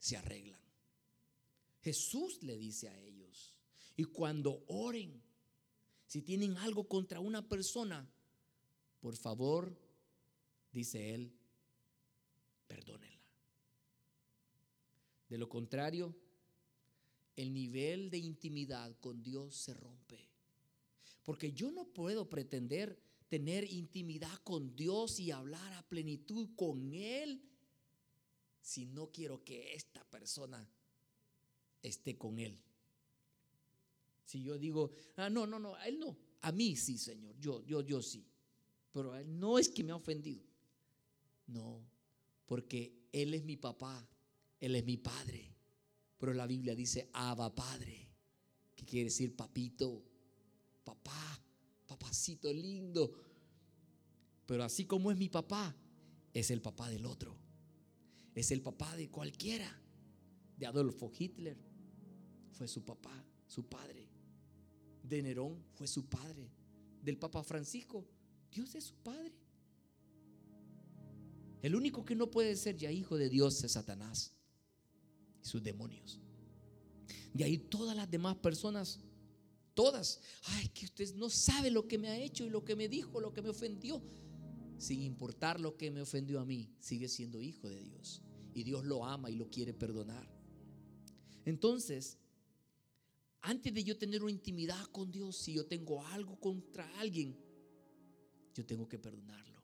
[0.00, 0.58] se arreglan.
[1.82, 3.52] Jesús le dice a ellos,
[3.96, 5.22] y cuando oren,
[6.06, 8.10] si tienen algo contra una persona,
[8.98, 9.78] por favor,
[10.72, 11.32] dice él,
[12.66, 13.20] perdónenla.
[15.28, 16.16] De lo contrario,
[17.36, 20.28] el nivel de intimidad con Dios se rompe.
[21.24, 27.49] Porque yo no puedo pretender tener intimidad con Dios y hablar a plenitud con Él
[28.60, 30.68] si no quiero que esta persona
[31.82, 32.60] esté con Él.
[34.24, 37.64] Si yo digo, ah, no, no, no, a Él no, a mí sí, Señor, yo,
[37.64, 38.26] yo, yo sí.
[38.92, 40.44] Pero Él no es que me ha ofendido.
[41.46, 41.84] No,
[42.46, 44.08] porque Él es mi papá,
[44.60, 45.54] Él es mi padre.
[46.18, 48.08] Pero la Biblia dice Abba Padre,
[48.76, 50.04] que quiere decir papito,
[50.84, 51.42] papá,
[51.86, 53.10] papacito lindo.
[54.46, 55.74] Pero así como es mi papá,
[56.34, 57.36] es el papá del otro.
[58.40, 59.70] Es el papá de cualquiera.
[60.56, 61.58] De Adolfo Hitler
[62.52, 64.08] fue su papá, su padre.
[65.02, 66.50] De Nerón fue su padre.
[67.02, 68.08] Del Papa Francisco,
[68.50, 69.34] Dios es su padre.
[71.60, 74.32] El único que no puede ser ya hijo de Dios es Satanás
[75.42, 76.18] y sus demonios.
[77.34, 79.00] De ahí todas las demás personas,
[79.74, 82.88] todas, ay, que usted no sabe lo que me ha hecho y lo que me
[82.88, 84.02] dijo, lo que me ofendió.
[84.78, 88.22] Sin importar lo que me ofendió a mí, sigue siendo hijo de Dios.
[88.54, 90.28] Y Dios lo ama y lo quiere perdonar.
[91.44, 92.18] Entonces,
[93.42, 97.36] antes de yo tener una intimidad con Dios, si yo tengo algo contra alguien,
[98.54, 99.62] yo tengo que perdonarlo.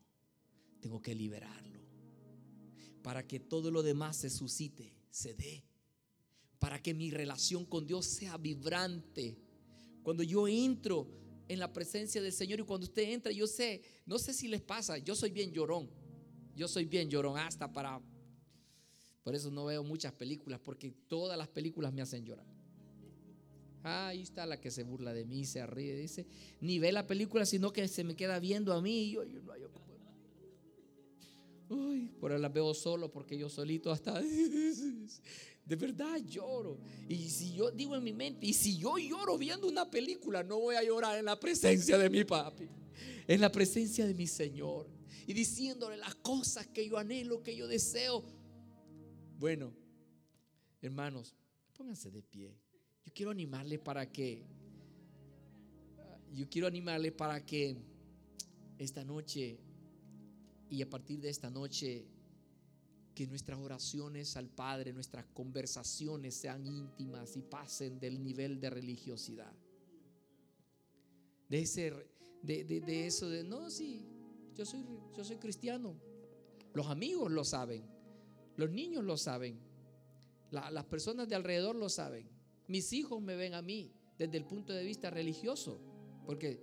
[0.79, 1.81] Tengo que liberarlo.
[3.01, 5.63] Para que todo lo demás se suscite se dé.
[6.59, 9.37] Para que mi relación con Dios sea vibrante.
[10.03, 11.07] Cuando yo entro
[11.47, 14.61] en la presencia del Señor y cuando usted entra, yo sé, no sé si les
[14.61, 15.89] pasa, yo soy bien llorón.
[16.55, 18.01] Yo soy bien llorón hasta para...
[19.27, 22.45] Por eso no veo muchas películas, porque todas las películas me hacen llorar.
[23.83, 26.25] Ah, ahí está la que se burla de mí, se ríe, dice,
[26.61, 29.51] ni ve la película, sino que se me queda viendo a mí y yo, yo
[29.51, 29.63] hay
[31.67, 34.17] Uy, pero las veo solo porque yo solito hasta...
[35.65, 36.79] De verdad lloro.
[37.09, 40.57] Y si yo digo en mi mente, y si yo lloro viendo una película, no
[40.57, 42.69] voy a llorar en la presencia de mi papi,
[43.27, 44.87] en la presencia de mi Señor.
[45.25, 48.23] Y diciéndole las cosas que yo anhelo, que yo deseo.
[49.37, 49.71] Bueno,
[50.81, 51.35] hermanos,
[51.73, 52.57] pónganse de pie.
[53.05, 54.43] Yo quiero animarle para que,
[56.33, 57.77] yo quiero animarle para que
[58.79, 59.59] esta noche
[60.69, 62.07] y a partir de esta noche,
[63.13, 69.53] que nuestras oraciones al Padre, nuestras conversaciones sean íntimas y pasen del nivel de religiosidad.
[71.49, 71.93] De, ese,
[72.43, 74.05] de, eso de, no, sí,
[74.55, 74.83] yo soy,
[75.15, 75.95] yo soy cristiano.
[76.73, 77.83] Los amigos lo saben,
[78.57, 79.59] los niños lo saben,
[80.51, 82.27] las personas de alrededor lo saben.
[82.67, 85.79] Mis hijos me ven a mí desde el punto de vista religioso,
[86.25, 86.59] porque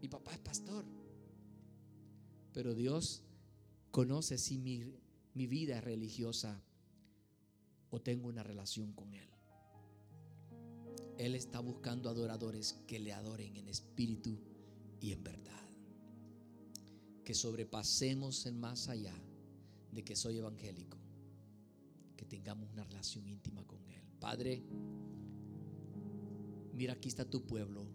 [0.00, 0.84] mi papá es pastor.
[2.52, 3.22] Pero Dios
[3.90, 4.92] conoce si mi,
[5.34, 6.62] mi vida es religiosa
[7.90, 9.28] o tengo una relación con Él.
[11.16, 14.38] Él está buscando adoradores que le adoren en espíritu
[15.00, 15.68] y en verdad.
[17.24, 19.14] Que sobrepasemos en más allá
[19.92, 20.97] de que soy evangélico.
[22.28, 24.02] Tengamos una relación íntima con Él.
[24.20, 24.62] Padre,
[26.74, 27.86] mira aquí está tu pueblo.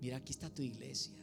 [0.00, 1.18] Mira aquí está tu iglesia.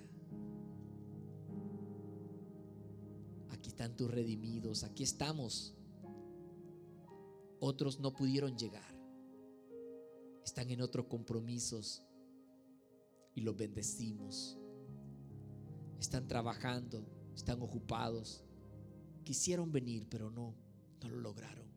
[3.50, 4.84] Aquí están tus redimidos.
[4.84, 5.76] Aquí estamos.
[7.60, 8.98] Otros no pudieron llegar.
[10.44, 12.02] Están en otros compromisos
[13.36, 14.58] y los bendecimos.
[16.00, 18.44] Están trabajando, están ocupados.
[19.24, 20.56] Quisieron venir, pero no,
[21.02, 21.68] no lo lograron.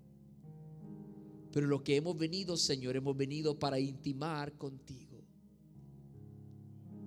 [1.52, 5.22] Pero lo que hemos venido, Señor, hemos venido para intimar contigo.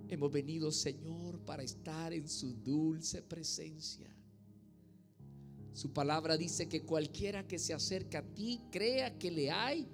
[0.07, 4.15] Hemos venido, Señor, para estar en su dulce presencia.
[5.73, 9.87] Su palabra dice que cualquiera que se acerca a ti, crea que le hay,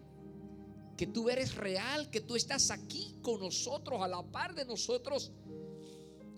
[0.97, 5.31] que tú eres real, que tú estás aquí con nosotros, a la par de nosotros,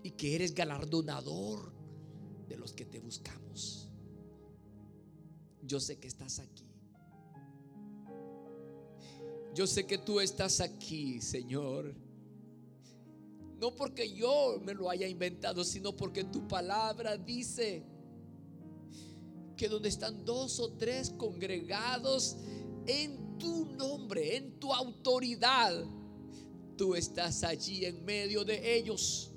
[0.04, 1.74] y que eres galardonador
[2.48, 3.83] de los que te buscamos.
[5.66, 6.66] Yo sé que estás aquí.
[9.54, 11.96] Yo sé que tú estás aquí, Señor.
[13.60, 17.84] No porque yo me lo haya inventado, sino porque tu palabra dice
[19.56, 22.36] que donde están dos o tres congregados
[22.86, 25.86] en tu nombre, en tu autoridad,
[26.76, 29.33] tú estás allí en medio de ellos.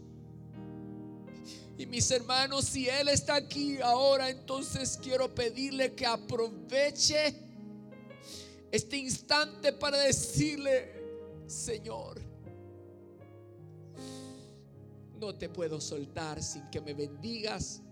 [1.78, 7.34] Y mis hermanos, si Él está aquí ahora, entonces quiero pedirle que aproveche
[8.70, 10.92] este instante para decirle,
[11.46, 12.20] Señor,
[15.20, 17.82] no te puedo soltar sin que me bendigas.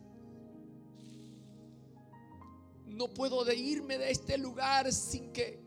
[2.87, 5.64] No puedo de irme de este lugar sin que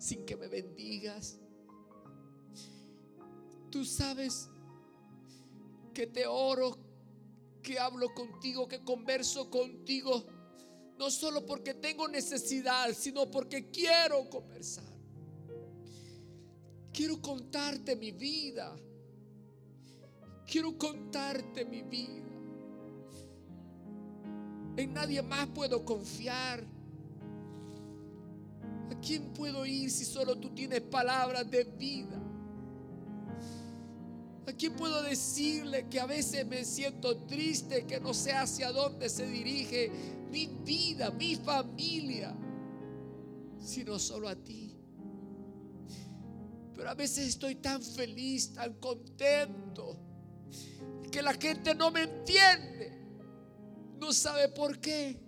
[0.00, 1.38] sin que me bendigas.
[3.70, 4.48] Tú sabes
[5.92, 6.76] que te oro,
[7.62, 10.24] que hablo contigo, que converso contigo,
[10.98, 14.84] no solo porque tengo necesidad, sino porque quiero conversar.
[16.92, 18.76] Quiero contarte mi vida.
[20.46, 22.26] Quiero contarte mi vida.
[24.76, 26.64] En nadie más puedo confiar.
[28.90, 32.29] ¿A quién puedo ir si solo tú tienes palabras de vida?
[34.46, 39.08] ¿A quién puedo decirle que a veces me siento triste, que no sé hacia dónde
[39.08, 39.90] se dirige
[40.30, 42.34] mi vida, mi familia,
[43.60, 44.76] sino solo a ti?
[46.74, 49.98] Pero a veces estoy tan feliz, tan contento,
[51.10, 52.92] que la gente no me entiende.
[53.98, 55.20] No sabe por qué.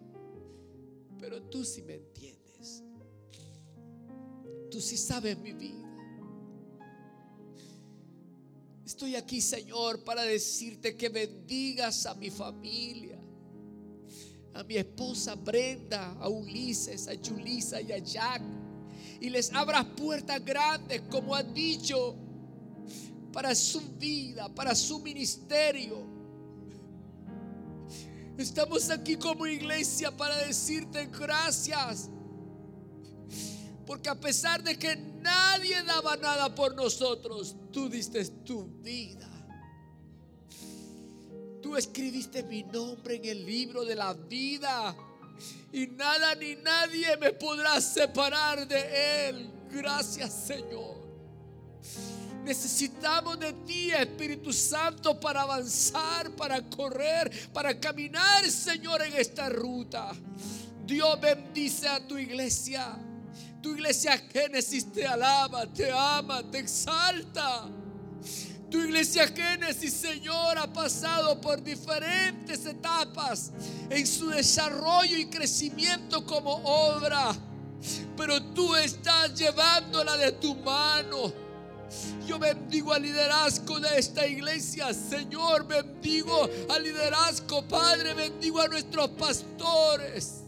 [1.19, 2.83] Pero tú sí me entiendes.
[4.71, 5.82] Tú sí sabes mi vida.
[8.93, 13.19] Estoy aquí, Señor, para decirte que bendigas a mi familia,
[14.53, 18.43] a mi esposa Brenda, a Ulises, a Julisa y a Jack.
[19.19, 22.15] Y les abras puertas grandes, como han dicho,
[23.33, 26.07] para su vida, para su ministerio.
[28.37, 32.11] Estamos aquí como iglesia para decirte gracias.
[33.93, 39.29] Porque a pesar de que nadie daba nada por nosotros, tú diste tu vida.
[41.61, 44.97] Tú escribiste mi nombre en el libro de la vida.
[45.75, 49.51] Y nada ni nadie me podrá separar de él.
[49.71, 50.97] Gracias Señor.
[52.45, 60.13] Necesitamos de ti, Espíritu Santo, para avanzar, para correr, para caminar, Señor, en esta ruta.
[60.87, 62.99] Dios bendice a tu iglesia.
[63.63, 67.69] Tu iglesia Génesis te alaba, te ama, te exalta.
[68.69, 73.53] Tu iglesia Génesis, Señor, ha pasado por diferentes etapas
[73.89, 77.33] en su desarrollo y crecimiento como obra.
[78.17, 81.33] Pero tú estás llevándola de tu mano.
[82.27, 85.67] Yo bendigo al liderazgo de esta iglesia, Señor.
[85.69, 88.15] Bendigo al liderazgo, Padre.
[88.15, 90.42] Bendigo a nuestros pastores.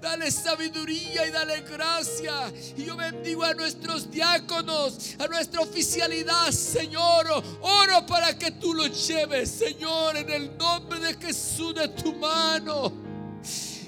[0.00, 2.50] Dale sabiduría y dale gracia.
[2.76, 7.26] Y yo bendigo a nuestros diáconos, a nuestra oficialidad, Señor.
[7.60, 12.92] Oro para que tú lo lleves, Señor, en el nombre de Jesús de tu mano.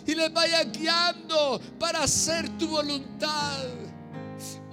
[0.07, 3.65] Y les vaya guiando para hacer tu voluntad.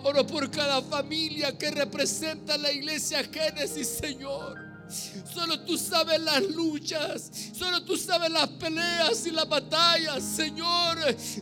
[0.04, 4.69] Oro por cada familia que representa la iglesia Génesis, Señor.
[4.90, 7.32] Solo tú sabes las luchas.
[7.54, 10.98] Solo tú sabes las peleas y las batallas, Señor.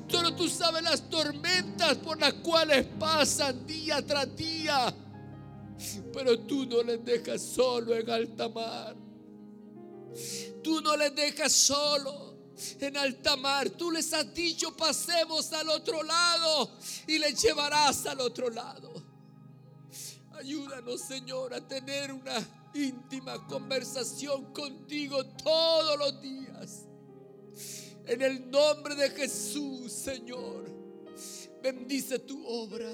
[0.08, 4.94] Solo tú sabes las tormentas por las cuales pasan día tras día.
[6.14, 8.96] Pero tú no les dejas solo en alta mar.
[10.64, 12.36] Tú no les dejas solo
[12.80, 13.70] en alta mar.
[13.70, 16.72] Tú les has dicho pasemos al otro lado
[17.08, 18.92] y les llevarás al otro lado.
[20.34, 22.36] Ayúdanos, Señor, a tener una
[22.74, 26.86] íntima conversación contigo todos los días.
[28.06, 30.66] En el nombre de Jesús, Señor,
[31.62, 32.90] bendice tu obra.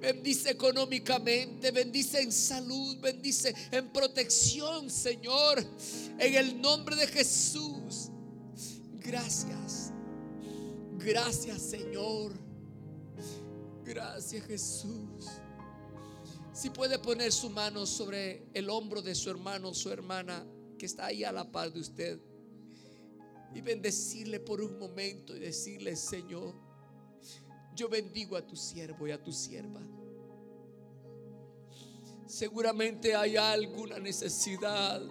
[0.00, 5.64] Bendice económicamente, bendice en salud, bendice en protección, Señor.
[6.18, 8.10] En el nombre de Jesús.
[8.94, 9.92] Gracias.
[10.98, 12.32] Gracias, Señor.
[13.84, 15.26] Gracias, Jesús.
[16.52, 20.44] Si puede poner su mano sobre el hombro de su hermano o su hermana
[20.78, 22.20] que está ahí a la par de usted
[23.54, 26.54] y bendecirle por un momento y decirle, Señor,
[27.74, 29.80] yo bendigo a tu siervo y a tu sierva.
[32.26, 35.02] Seguramente hay alguna necesidad,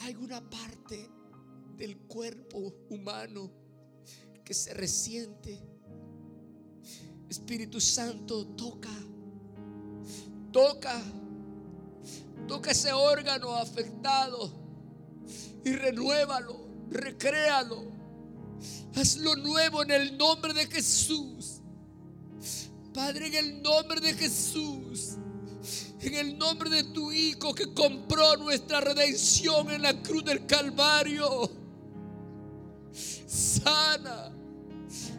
[0.00, 1.10] alguna parte
[1.76, 3.50] del cuerpo humano
[4.44, 5.73] que se resiente
[7.34, 8.94] Espíritu Santo, toca,
[10.52, 11.02] toca,
[12.46, 14.52] toca ese órgano afectado
[15.64, 17.86] y renuévalo, recréalo.
[18.94, 21.60] Hazlo nuevo en el nombre de Jesús.
[22.94, 25.16] Padre, en el nombre de Jesús.
[26.02, 31.50] En el nombre de tu Hijo que compró nuestra redención en la cruz del Calvario.
[33.26, 34.30] Sana,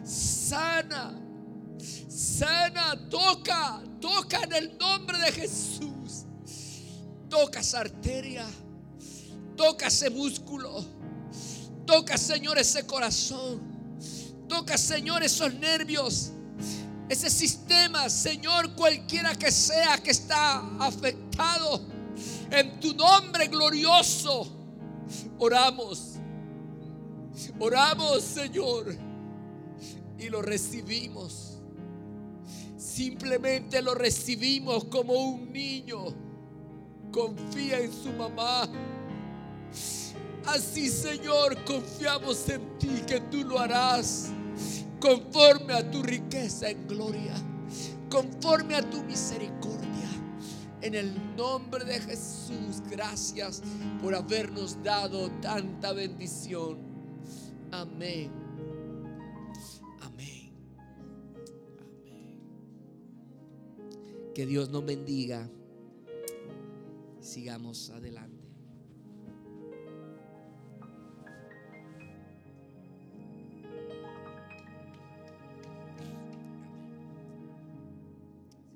[0.02, 1.25] sana
[2.16, 6.24] sana, toca, toca en el nombre de Jesús.
[7.28, 8.46] Toca esa arteria,
[9.56, 10.82] toca ese músculo,
[11.84, 13.60] toca, Señor, ese corazón,
[14.48, 16.30] toca, Señor, esos nervios,
[17.08, 21.84] ese sistema, Señor, cualquiera que sea que está afectado.
[22.50, 24.46] En tu nombre glorioso,
[25.38, 26.14] oramos,
[27.58, 28.96] oramos, Señor,
[30.16, 31.55] y lo recibimos
[32.96, 35.98] Simplemente lo recibimos como un niño.
[37.12, 38.66] Confía en su mamá.
[40.46, 44.30] Así, Señor, confiamos en ti que tú lo harás
[44.98, 47.34] conforme a tu riqueza en gloria,
[48.08, 50.08] conforme a tu misericordia.
[50.80, 53.62] En el nombre de Jesús, gracias
[54.00, 56.78] por habernos dado tanta bendición.
[57.72, 58.45] Amén.
[64.36, 65.48] Que Dios nos bendiga.
[67.22, 68.44] Sigamos adelante.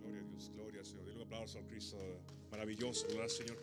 [0.00, 1.14] Gloria a Dios, gloria Señor.
[1.14, 1.98] Un aplauso al Cristo
[2.50, 3.58] maravilloso, gloria al Señor.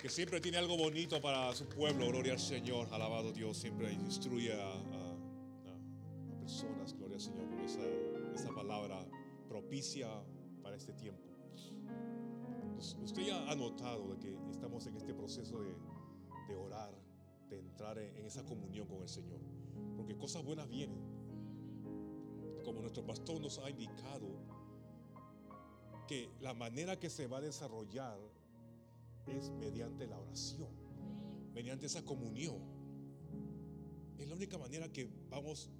[0.00, 2.86] Que siempre tiene algo bonito para su pueblo, gloria al Señor.
[2.92, 4.72] Alabado Dios, siempre instruye a,
[6.38, 9.04] personas, gloria al Señor, con esa palabra
[9.48, 10.08] propicia
[10.78, 11.28] este tiempo.
[13.02, 16.94] Usted ya ha notado que estamos en este proceso de orar,
[17.50, 19.40] de entrar en, esa comunión con el Señor,
[19.96, 21.00] porque cosas buenas vienen.
[22.64, 24.28] Como nuestro pastor nos ha indicado,
[26.06, 28.18] que la manera que se va a desarrollar
[29.26, 30.68] es mediante la oración,
[31.52, 32.56] mediante esa comunión.
[34.16, 35.70] Es la única manera que vamos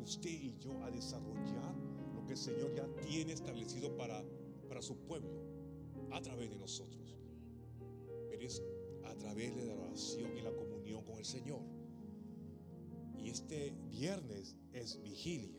[0.00, 1.74] usted y yo a desarrollar
[2.14, 4.22] lo que el Señor ya tiene establecido para
[4.64, 5.42] para su pueblo
[6.10, 7.16] a través de nosotros.
[8.30, 8.62] Pero es
[9.04, 11.62] a través de la oración y la comunión con el Señor.
[13.18, 15.54] Y este viernes es vigilia.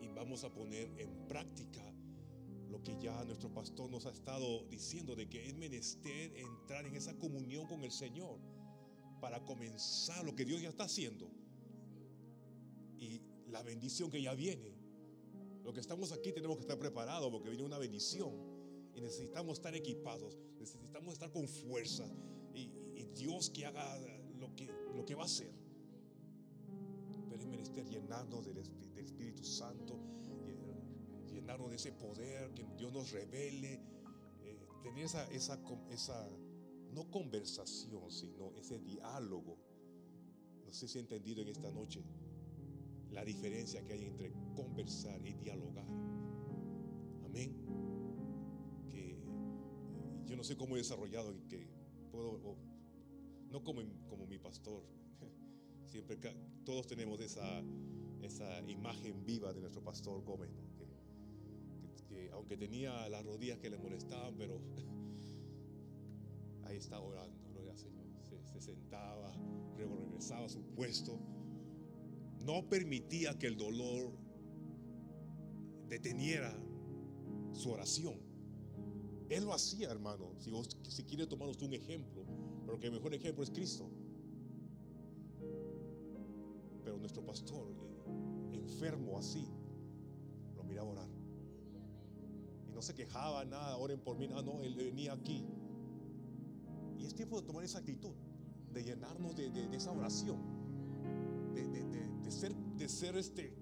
[0.00, 1.82] Y vamos a poner en práctica
[2.68, 6.96] lo que ya nuestro pastor nos ha estado diciendo de que es menester entrar en
[6.96, 8.38] esa comunión con el Señor
[9.20, 11.30] para comenzar lo que Dios ya está haciendo
[12.98, 14.73] y la bendición que ya viene
[15.64, 18.32] los que estamos aquí tenemos que estar preparados porque viene una bendición
[18.94, 22.06] y necesitamos estar equipados, necesitamos estar con fuerza
[22.54, 22.70] y,
[23.14, 23.96] Dios que haga
[24.40, 25.52] lo que, lo que va a hacer.
[27.28, 28.58] Pero es menester llenarnos del,
[28.96, 30.00] Espíritu Santo,
[31.32, 33.74] llenarnos de ese poder, que Dios nos revele,
[34.42, 35.60] eh, tener esa, esa,
[35.90, 36.28] esa,
[36.90, 39.58] no conversación, sino ese diálogo.
[40.66, 42.02] No sé si he entendido en esta noche
[43.14, 45.86] la diferencia que hay entre conversar y dialogar.
[47.24, 47.54] Amén.
[48.90, 49.18] Que eh,
[50.26, 51.66] yo no sé cómo he desarrollado y que
[52.10, 52.56] puedo,
[53.50, 54.82] no como, como mi pastor,
[55.86, 56.18] siempre
[56.64, 57.62] todos tenemos esa,
[58.20, 60.50] esa imagen viva de nuestro pastor Gómez,
[62.08, 64.60] que, aunque tenía las rodillas que le molestaban, pero
[66.64, 68.04] ahí está orando, gloria al Señor.
[68.22, 69.34] Se, sentaba,
[69.76, 71.18] regresaba a su puesto
[72.44, 74.12] no permitía que el dolor
[75.88, 76.54] deteniera
[77.52, 78.20] su oración.
[79.30, 80.32] Él lo hacía, hermano.
[80.38, 80.68] Si, vos,
[81.08, 82.26] quiere tomar usted un ejemplo,
[82.66, 83.88] pero que el mejor ejemplo es Cristo.
[86.82, 87.70] Pero nuestro pastor,
[88.52, 89.48] eh, enfermo así,
[90.54, 91.08] lo miraba orar.
[92.68, 95.46] Y no se quejaba nada, oren por mí, ah, no, él venía aquí.
[96.98, 98.12] Y es tiempo de tomar esa actitud,
[98.74, 100.53] de llenarnos de esa oración,
[101.54, 103.52] de, de- de- ser, de ser este,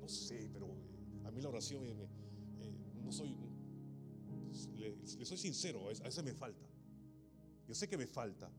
[0.00, 1.94] no sé, pero eh, a mí la oración, eh,
[2.60, 2.72] eh,
[3.04, 3.36] no soy,
[4.76, 6.66] le, soy sincero, a veces me falta.
[7.66, 8.50] Yo sé que me falta.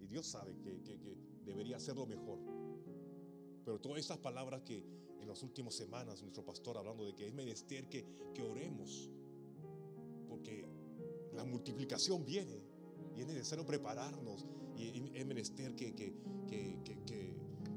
[0.00, 2.38] Y Dios sabe que, que- que debería hacerlo mejor.
[3.64, 4.84] Pero todas estas palabras que
[5.20, 8.04] en las últimas semanas nuestro pastor hablando de que es menester que,
[8.34, 9.10] que oremos,
[10.28, 10.68] porque
[11.34, 12.62] la multiplicación viene
[13.16, 14.46] y es necesario prepararnos
[14.76, 16.12] y es menester que, que,
[16.46, 16.76] que-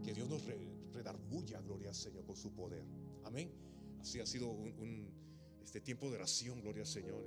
[0.04, 0.58] que- Dios nos re-
[0.93, 2.84] redarguya, gloria al Señor, con su poder.
[3.24, 3.52] Amén.
[4.00, 5.12] Así ha sido un,
[5.64, 7.24] este tiempo de oración, gloria al Señor.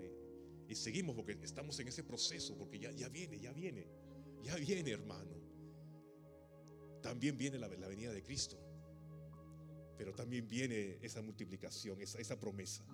[0.68, 3.86] Y, y seguimos porque estamos en ese proceso, porque ya, ya viene, ya viene,
[4.42, 5.30] ya viene, hermano.
[7.02, 8.56] También viene la, la venida de Cristo,
[9.98, 12.84] pero también viene esa multiplicación, esa, esa promesa.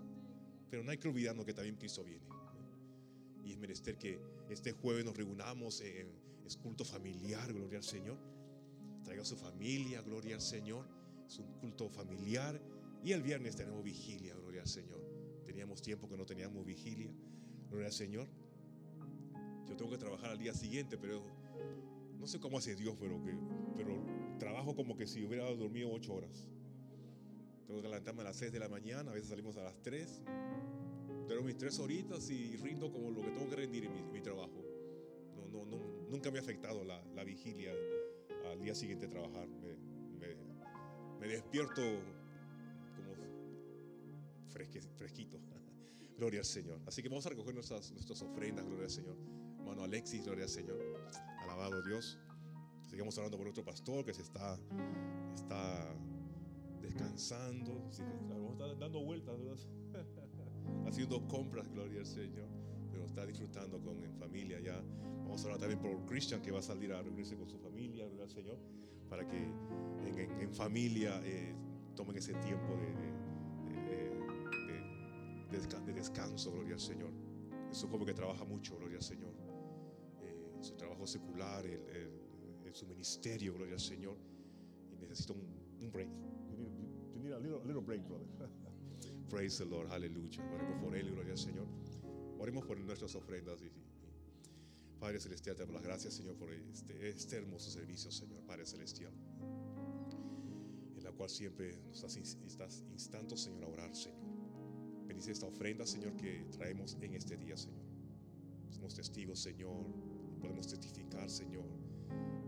[0.71, 2.27] Pero no hay que olvidarnos que también Cristo viene.
[3.45, 4.19] Y es menester que
[4.51, 8.19] este jueves nos reunamos en es culto familiar, gloria al Señor.
[9.09, 10.85] Traiga a su familia, gloria al Señor.
[11.27, 12.61] Es un culto familiar.
[13.03, 15.01] Y el viernes tenemos vigilia, gloria al Señor.
[15.47, 17.11] Teníamos tiempo que no teníamos vigilia,
[17.71, 18.29] gloria al Señor.
[19.67, 21.25] Yo tengo que trabajar al día siguiente, pero
[22.19, 23.33] no sé cómo hace Dios, pero, que,
[23.79, 23.99] pero
[24.39, 26.47] trabajo como que si hubiera dormido ocho horas.
[27.67, 30.23] Tengo que levantarme a las 6 de la mañana, a veces salimos a las 3.
[31.29, 34.21] Tengo mis tres horitas y rindo como lo que tengo que rendir en mi, mi
[34.21, 34.63] trabajo.
[35.35, 35.79] No, no, no,
[36.11, 37.73] nunca me ha afectado la, la vigilia
[38.59, 39.47] al día siguiente de trabajar.
[39.49, 39.77] Me,
[40.19, 40.37] me-
[41.21, 41.81] me despierto
[42.97, 43.15] como
[44.51, 45.39] fresque- fresquito.
[46.19, 46.81] Gloria al Señor.
[46.87, 49.17] Así que vamos a recoger nuestras, nuestras ofrendas, gloria al Señor.
[49.59, 50.77] Hermano Alexis, gloria al Señor.
[51.43, 52.19] Alabado Dios.
[52.89, 54.59] Sigamos hablando por nuestro pastor que se está,
[55.37, 55.95] está
[56.81, 57.89] descansando.
[57.91, 59.37] Está dando vueltas,
[60.89, 62.49] haciendo compras, gloria al Señor.
[62.91, 64.83] Pero está disfrutando con en familia ya.
[65.23, 67.78] Vamos a hablar también por Christian que va a salir a reunirse con su familia,
[68.29, 68.59] al Señor,
[69.09, 71.55] para que en, en- en familia eh,
[71.97, 73.13] tomen ese tiempo de, de-
[73.75, 74.11] de-
[74.67, 77.11] de- de desca- de descanso, gloria al Señor.
[77.71, 79.33] Es un joven que trabaja mucho, gloria al Señor.
[80.23, 84.17] Eh, su trabajo secular, el, el- el- su ministerio, gloria al Señor.
[84.93, 85.41] Y necesita un,
[85.81, 86.09] un break.
[86.51, 86.71] You need,
[87.15, 88.27] you need a little, little break, brother.
[89.31, 90.43] Praise the Lord, aleluya.
[90.55, 91.67] Oremos por él, gloria al Señor.
[92.39, 93.61] Oremos por nuestras ofrendas.
[93.63, 93.88] Y, y-
[94.99, 99.13] Padre Celestial, te damos las gracias, Señor, por este, este hermoso servicio, Señor, Padre Celestial.
[100.97, 104.19] En la cual siempre nos estás, ins- estás instando, Señor, a orar, Señor.
[105.07, 107.85] Bendice esta ofrenda, Señor, que traemos en este día, Señor.
[108.71, 109.87] Somos testigos, Señor,
[110.37, 111.65] y podemos testificar, Señor,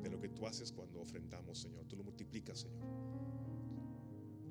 [0.02, 1.86] de lo que tú haces cuando ofrendamos, Señor.
[1.86, 2.82] Tú lo multiplicas, Señor.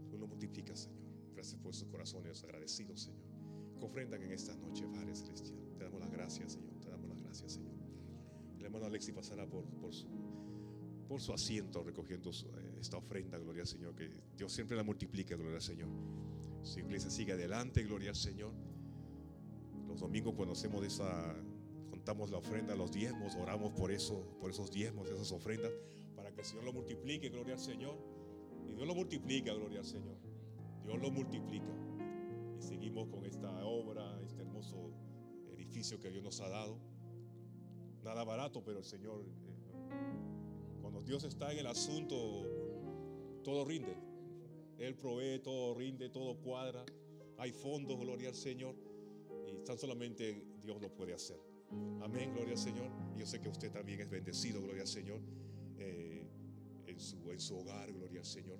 [0.10, 1.00] Tú lo multiplicas, Señor.
[1.34, 3.28] Gracias por sus corazones agradecidos, Señor.
[3.78, 5.60] Que ofrendan en esta noche, Padre Celestial.
[5.78, 6.80] Te damos las gracias, Señor.
[6.80, 7.69] Te damos las gracias, Señor.
[8.70, 9.66] Hermano Alexi pasará por,
[11.20, 13.96] su, asiento recogiendo eh, esta ofrenda, gloria al Señor.
[13.96, 15.90] Que Dios siempre la multiplica, gloria al Señor.
[16.62, 18.54] Su iglesia sigue adelante, gloria al Señor.
[19.88, 21.36] Los domingos cuando hacemos esa,
[21.90, 25.72] contamos la ofrenda, los diezmos, oramos por eso, por esos diezmos, esas ofrendas,
[26.16, 27.98] para que el Señor lo multiplique, gloria al Señor.
[28.68, 30.16] Y Dios lo multiplica, gloria al Señor.
[30.84, 31.74] Dios lo multiplica.
[32.56, 34.92] Y seguimos con esta obra, este hermoso
[35.54, 36.78] edificio que Dios nos ha dado.
[38.04, 42.16] Nada barato, pero el Señor, eh, cuando Dios está en el asunto,
[43.44, 43.96] todo rinde.
[44.78, 46.86] Él provee, todo rinde, todo cuadra.
[47.38, 48.76] Hay fondos, gloria al Señor.
[49.48, 51.40] Y tan solamente Dios lo puede hacer.
[52.02, 52.90] Amén, gloria al Señor.
[53.18, 55.20] Yo sé que usted también es bendecido, gloria al Señor,
[55.78, 56.26] eh,
[56.88, 58.60] en, su, en su hogar, gloria al Señor.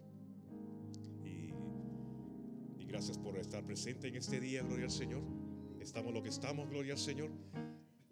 [1.24, 5.22] Y gracias por estar presente en este día, gloria al Señor.
[5.80, 7.32] Estamos lo que estamos, gloria al Señor.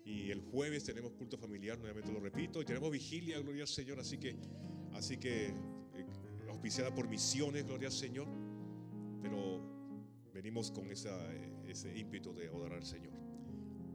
[0.07, 3.99] Y el jueves tenemos culto familiar, nuevamente lo repito, y tenemos vigilia, gloria al Señor.
[3.99, 4.37] Así que,
[4.93, 6.05] así que, eh,
[6.47, 8.25] auspiciada por misiones, gloria al Señor.
[9.21, 9.59] Pero
[10.33, 13.11] venimos con esa, eh, ese ímpetu de adorar al Señor.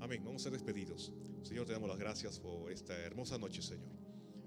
[0.01, 0.23] Amén.
[0.23, 1.15] Vamos a ser despedidos.
[1.45, 3.89] Señor, te damos las gracias por esta hermosa noche, Señor.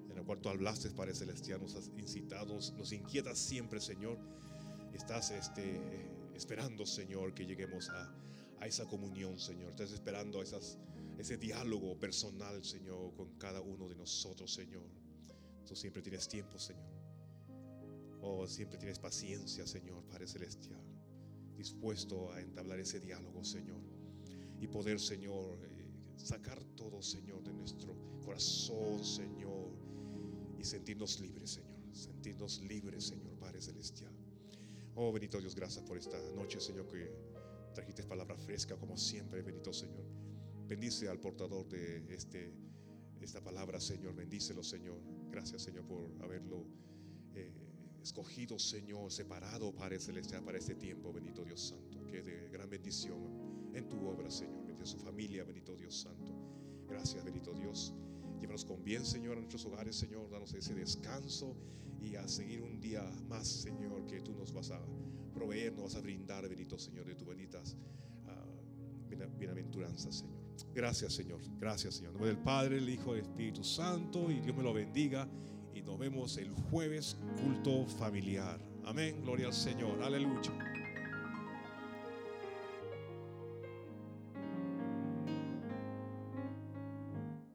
[0.08, 4.20] En la cual tú hablaste, Padre Celestial, nos has incitado, nos, nos inquietas siempre, Señor.
[4.94, 5.82] Estás este,
[6.36, 8.14] esperando, Señor, que lleguemos a,
[8.60, 9.72] a esa comunión, Señor.
[9.72, 10.78] Estás esperando esas,
[11.18, 14.84] ese diálogo personal, Señor, con cada uno de nosotros, Señor.
[15.66, 16.86] Tú siempre tienes tiempo, Señor.
[18.22, 20.82] Oh, siempre tienes paciencia, Señor, Padre Celestial.
[21.56, 23.82] Dispuesto a entablar ese diálogo, Señor.
[24.60, 25.88] Y poder, Señor, eh,
[26.18, 29.72] sacar todo, Señor, de nuestro corazón, Señor.
[30.58, 31.76] Y sentirnos libres, Señor.
[31.94, 34.14] Sentirnos libres, Señor, Padre Celestial.
[34.96, 37.12] Oh, bendito Dios, gracias por esta noche, Señor, que
[37.74, 40.15] trajiste palabra fresca como siempre, bendito Señor.
[40.68, 42.52] Bendice al portador de este,
[43.22, 44.16] esta palabra, Señor.
[44.16, 45.00] Bendícelo, Señor.
[45.30, 46.66] Gracias, Señor, por haberlo
[47.36, 47.52] eh,
[48.02, 52.06] escogido, Señor, separado, Padre Celestial, para este tiempo, bendito Dios Santo.
[52.08, 54.66] Que de gran bendición en tu obra, Señor.
[54.66, 56.34] Bendice a su familia, bendito Dios Santo.
[56.88, 57.94] Gracias, bendito Dios.
[58.40, 60.30] Llévanos con bien, Señor, a nuestros hogares, Señor.
[60.32, 61.56] Danos ese descanso
[62.02, 64.82] y a seguir un día más, Señor, que tú nos vas a
[65.34, 67.76] proveer, nos vas a brindar, bendito Señor, de tus benditas
[68.26, 70.35] uh, bienaventuranzas, Señor.
[70.74, 71.40] Gracias, Señor.
[71.60, 72.12] Gracias, Señor.
[72.12, 75.28] En nombre del Padre, el Hijo, el Espíritu Santo, y Dios me lo bendiga.
[75.74, 78.60] Y nos vemos el jueves, culto familiar.
[78.86, 79.22] Amén.
[79.22, 80.02] Gloria al Señor.
[80.02, 80.65] Aleluya.